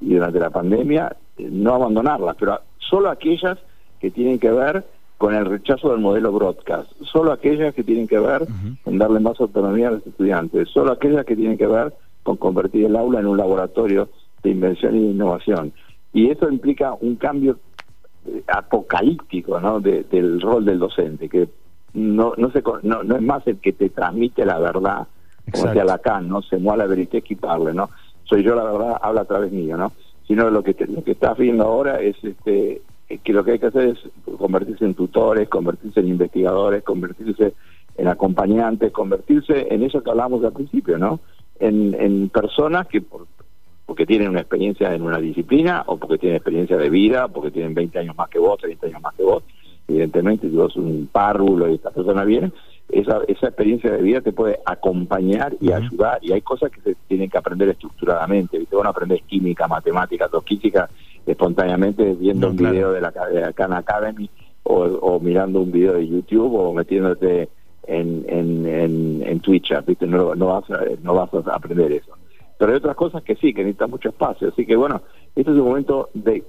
y 0.00 0.14
durante 0.14 0.40
la 0.40 0.48
pandemia, 0.50 1.14
eh, 1.36 1.48
no 1.50 1.74
abandonarlas, 1.74 2.34
pero 2.38 2.58
solo 2.78 3.10
aquellas 3.10 3.58
que 4.00 4.10
tienen 4.10 4.38
que 4.38 4.50
ver 4.50 4.84
con 5.18 5.34
el 5.34 5.44
rechazo 5.44 5.90
del 5.90 6.00
modelo 6.00 6.32
broadcast, 6.32 6.90
solo 7.02 7.30
aquellas 7.30 7.74
que 7.74 7.84
tienen 7.84 8.08
que 8.08 8.18
ver 8.18 8.44
con 8.82 8.98
darle 8.98 9.20
más 9.20 9.38
autonomía 9.38 9.88
a 9.88 9.92
los 9.92 10.06
estudiantes, 10.06 10.68
solo 10.70 10.92
aquellas 10.92 11.24
que 11.26 11.36
tienen 11.36 11.56
que 11.58 11.66
ver 11.66 11.92
con 12.24 12.36
convertir 12.38 12.86
el 12.86 12.96
aula 12.96 13.20
en 13.20 13.26
un 13.26 13.36
laboratorio 13.36 14.08
de 14.42 14.50
invención 14.50 14.96
y 14.96 15.00
de 15.00 15.10
innovación. 15.10 15.72
Y 16.14 16.30
eso 16.30 16.48
implica 16.50 16.94
un 17.00 17.16
cambio 17.16 17.58
eh, 18.26 18.42
apocalíptico 18.48 19.60
¿no? 19.60 19.78
de- 19.80 20.04
del 20.04 20.40
rol 20.40 20.64
del 20.64 20.78
docente, 20.78 21.28
que 21.28 21.48
no 21.94 22.34
no, 22.36 22.50
se, 22.50 22.62
no 22.82 23.02
no 23.02 23.16
es 23.16 23.22
más 23.22 23.46
el 23.46 23.58
que 23.58 23.72
te 23.72 23.90
transmite 23.90 24.44
la 24.44 24.58
verdad, 24.58 25.06
como 25.50 25.64
decía 25.66 25.84
Lacan, 25.84 26.28
¿no? 26.28 26.40
Se 26.42 26.56
moi 26.58 26.76
la 26.76 26.86
vérité 26.86 27.20
qui 27.22 27.34
parle, 27.36 27.74
¿no? 27.74 27.90
Soy 28.24 28.42
yo 28.42 28.54
la 28.54 28.64
verdad, 28.64 28.96
habla 29.02 29.22
a 29.22 29.24
través 29.24 29.52
mío, 29.52 29.76
¿no? 29.76 29.92
Sino 30.26 30.48
lo 30.50 30.62
que 30.62 30.72
te- 30.74 30.86
lo 30.86 31.02
que 31.04 31.12
estás 31.12 31.36
viendo 31.36 31.64
ahora 31.64 32.00
es 32.00 32.16
este 32.22 32.80
que 33.22 33.32
lo 33.34 33.44
que 33.44 33.52
hay 33.52 33.58
que 33.58 33.66
hacer 33.66 33.88
es 33.88 33.98
convertirse 34.38 34.86
en 34.86 34.94
tutores, 34.94 35.48
convertirse 35.48 36.00
en 36.00 36.08
investigadores, 36.08 36.82
convertirse 36.82 37.52
en 37.98 38.08
acompañantes, 38.08 38.90
convertirse 38.90 39.66
en 39.74 39.82
eso 39.82 40.02
que 40.02 40.08
hablamos 40.10 40.42
al 40.44 40.52
principio, 40.54 40.96
¿no? 40.96 41.20
En, 41.60 41.94
en 42.00 42.30
personas 42.30 42.86
que 42.86 43.02
por, 43.02 43.26
porque 43.84 44.06
tienen 44.06 44.30
una 44.30 44.40
experiencia 44.40 44.94
en 44.94 45.02
una 45.02 45.18
disciplina 45.18 45.82
o 45.86 45.98
porque 45.98 46.16
tienen 46.16 46.36
experiencia 46.36 46.78
de 46.78 46.88
vida, 46.88 47.28
porque 47.28 47.50
tienen 47.50 47.74
20 47.74 47.98
años 47.98 48.16
más 48.16 48.30
que 48.30 48.38
vos, 48.38 48.56
30 48.58 48.86
años 48.86 49.02
más 49.02 49.14
que 49.14 49.24
vos. 49.24 49.42
Evidentemente, 49.88 50.48
si 50.48 50.56
vos 50.56 50.76
un 50.76 51.08
párvulo 51.10 51.68
y 51.70 51.74
esta 51.74 51.90
persona 51.90 52.24
viene, 52.24 52.52
esa, 52.88 53.20
esa 53.28 53.48
experiencia 53.48 53.90
de 53.90 54.02
vida 54.02 54.20
te 54.20 54.32
puede 54.32 54.58
acompañar 54.64 55.54
y 55.60 55.72
ayudar. 55.72 56.18
Y 56.22 56.32
hay 56.32 56.40
cosas 56.42 56.70
que 56.70 56.80
se 56.80 56.94
tienen 57.08 57.30
que 57.30 57.38
aprender 57.38 57.68
estructuradamente. 57.68 58.58
¿viste? 58.58 58.74
Vos 58.76 58.84
no 58.84 58.90
aprendés 58.90 59.22
química, 59.22 59.66
matemáticas 59.66 60.32
o 60.34 60.40
física 60.42 60.88
espontáneamente 61.26 62.14
viendo 62.14 62.46
No, 62.48 62.50
un 62.52 62.56
claro. 62.58 62.74
video 62.74 62.92
de 62.92 63.00
la, 63.00 63.10
de 63.10 63.54
Khan 63.54 63.72
Academy 63.72 64.28
o, 64.64 64.82
o 64.82 65.20
mirando 65.20 65.60
un 65.60 65.72
video 65.72 65.94
de 65.94 66.06
YouTube 66.06 66.54
o 66.54 66.72
metiéndote 66.72 67.48
en, 67.86 68.24
en, 68.28 68.66
en, 68.66 69.22
en 69.26 69.40
Twitch. 69.40 69.72
¿viste? 69.86 70.06
No, 70.06 70.34
no, 70.34 70.46
vas 70.46 70.70
a, 70.70 70.80
no 71.02 71.14
vas 71.14 71.30
a 71.34 71.54
aprender 71.54 71.92
eso 71.92 72.12
pero 72.58 72.74
hay 72.74 72.78
otras 72.78 72.94
cosas 72.94 73.24
que 73.24 73.34
sí, 73.34 73.52
que 73.52 73.64
necesitan 73.64 73.90
mucho 73.90 74.10
espacio. 74.10 74.50
Así 74.50 74.64
que 74.64 74.76
bueno, 74.76 75.02
este 75.34 75.50
es 75.50 75.56
un 75.56 75.64
momento 75.64 76.10
de 76.14 76.44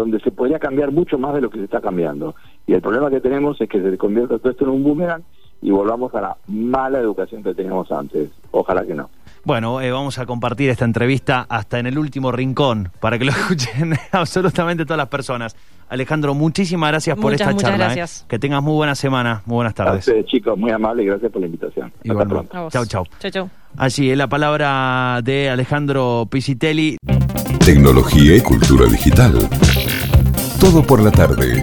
donde 0.00 0.20
se 0.20 0.30
podría 0.30 0.58
cambiar 0.58 0.92
mucho 0.92 1.18
más 1.18 1.34
de 1.34 1.40
lo 1.40 1.50
que 1.50 1.58
se 1.58 1.64
está 1.64 1.80
cambiando. 1.80 2.34
Y 2.66 2.72
el 2.74 2.80
problema 2.80 3.10
que 3.10 3.20
tenemos 3.20 3.60
es 3.60 3.68
que 3.68 3.80
se 3.82 3.98
convierta 3.98 4.38
todo 4.38 4.50
esto 4.50 4.64
en 4.64 4.70
un 4.70 4.82
boomerang 4.84 5.22
y 5.62 5.70
volvamos 5.70 6.14
a 6.14 6.20
la 6.20 6.36
mala 6.48 6.98
educación 6.98 7.42
que 7.42 7.54
teníamos 7.54 7.90
antes. 7.90 8.30
Ojalá 8.50 8.84
que 8.84 8.94
no. 8.94 9.08
Bueno, 9.44 9.80
eh, 9.80 9.92
vamos 9.92 10.18
a 10.18 10.26
compartir 10.26 10.70
esta 10.70 10.84
entrevista 10.84 11.46
hasta 11.48 11.78
en 11.78 11.86
el 11.86 11.98
último 11.98 12.32
rincón 12.32 12.90
para 13.00 13.16
que 13.18 13.24
lo 13.24 13.30
escuchen 13.32 13.94
absolutamente 14.12 14.84
todas 14.84 14.98
las 14.98 15.08
personas. 15.08 15.56
Alejandro, 15.88 16.34
muchísimas 16.34 16.90
gracias 16.90 17.14
por 17.16 17.26
Muchas, 17.30 17.40
esta 17.42 17.52
muchas 17.52 17.70
charla. 17.70 17.84
¿eh? 17.84 17.86
gracias. 17.86 18.26
Que 18.28 18.40
tengas 18.40 18.60
muy 18.60 18.74
buena 18.74 18.96
semana, 18.96 19.42
muy 19.46 19.54
buenas 19.54 19.70
A 19.72 19.76
tardes. 19.84 20.00
ustedes, 20.08 20.26
chicos, 20.26 20.58
muy 20.58 20.72
amables 20.72 21.04
y 21.04 21.08
gracias 21.08 21.30
por 21.30 21.40
la 21.40 21.46
invitación. 21.46 21.86
Hasta 21.86 22.08
Igualmente. 22.08 22.48
pronto. 22.50 22.70
Chau, 22.70 22.86
chau. 22.86 23.04
Chau, 23.20 23.30
chau. 23.30 23.50
Allí 23.78 24.10
es 24.10 24.18
la 24.18 24.26
palabra 24.26 25.20
de 25.22 25.48
Alejandro 25.48 26.26
Pisitelli. 26.28 26.96
Tecnología 27.64 28.34
y 28.36 28.40
cultura 28.40 28.86
digital. 28.86 29.32
Todo 30.60 30.82
por 30.82 31.02
la 31.02 31.10
tarde. 31.10 31.62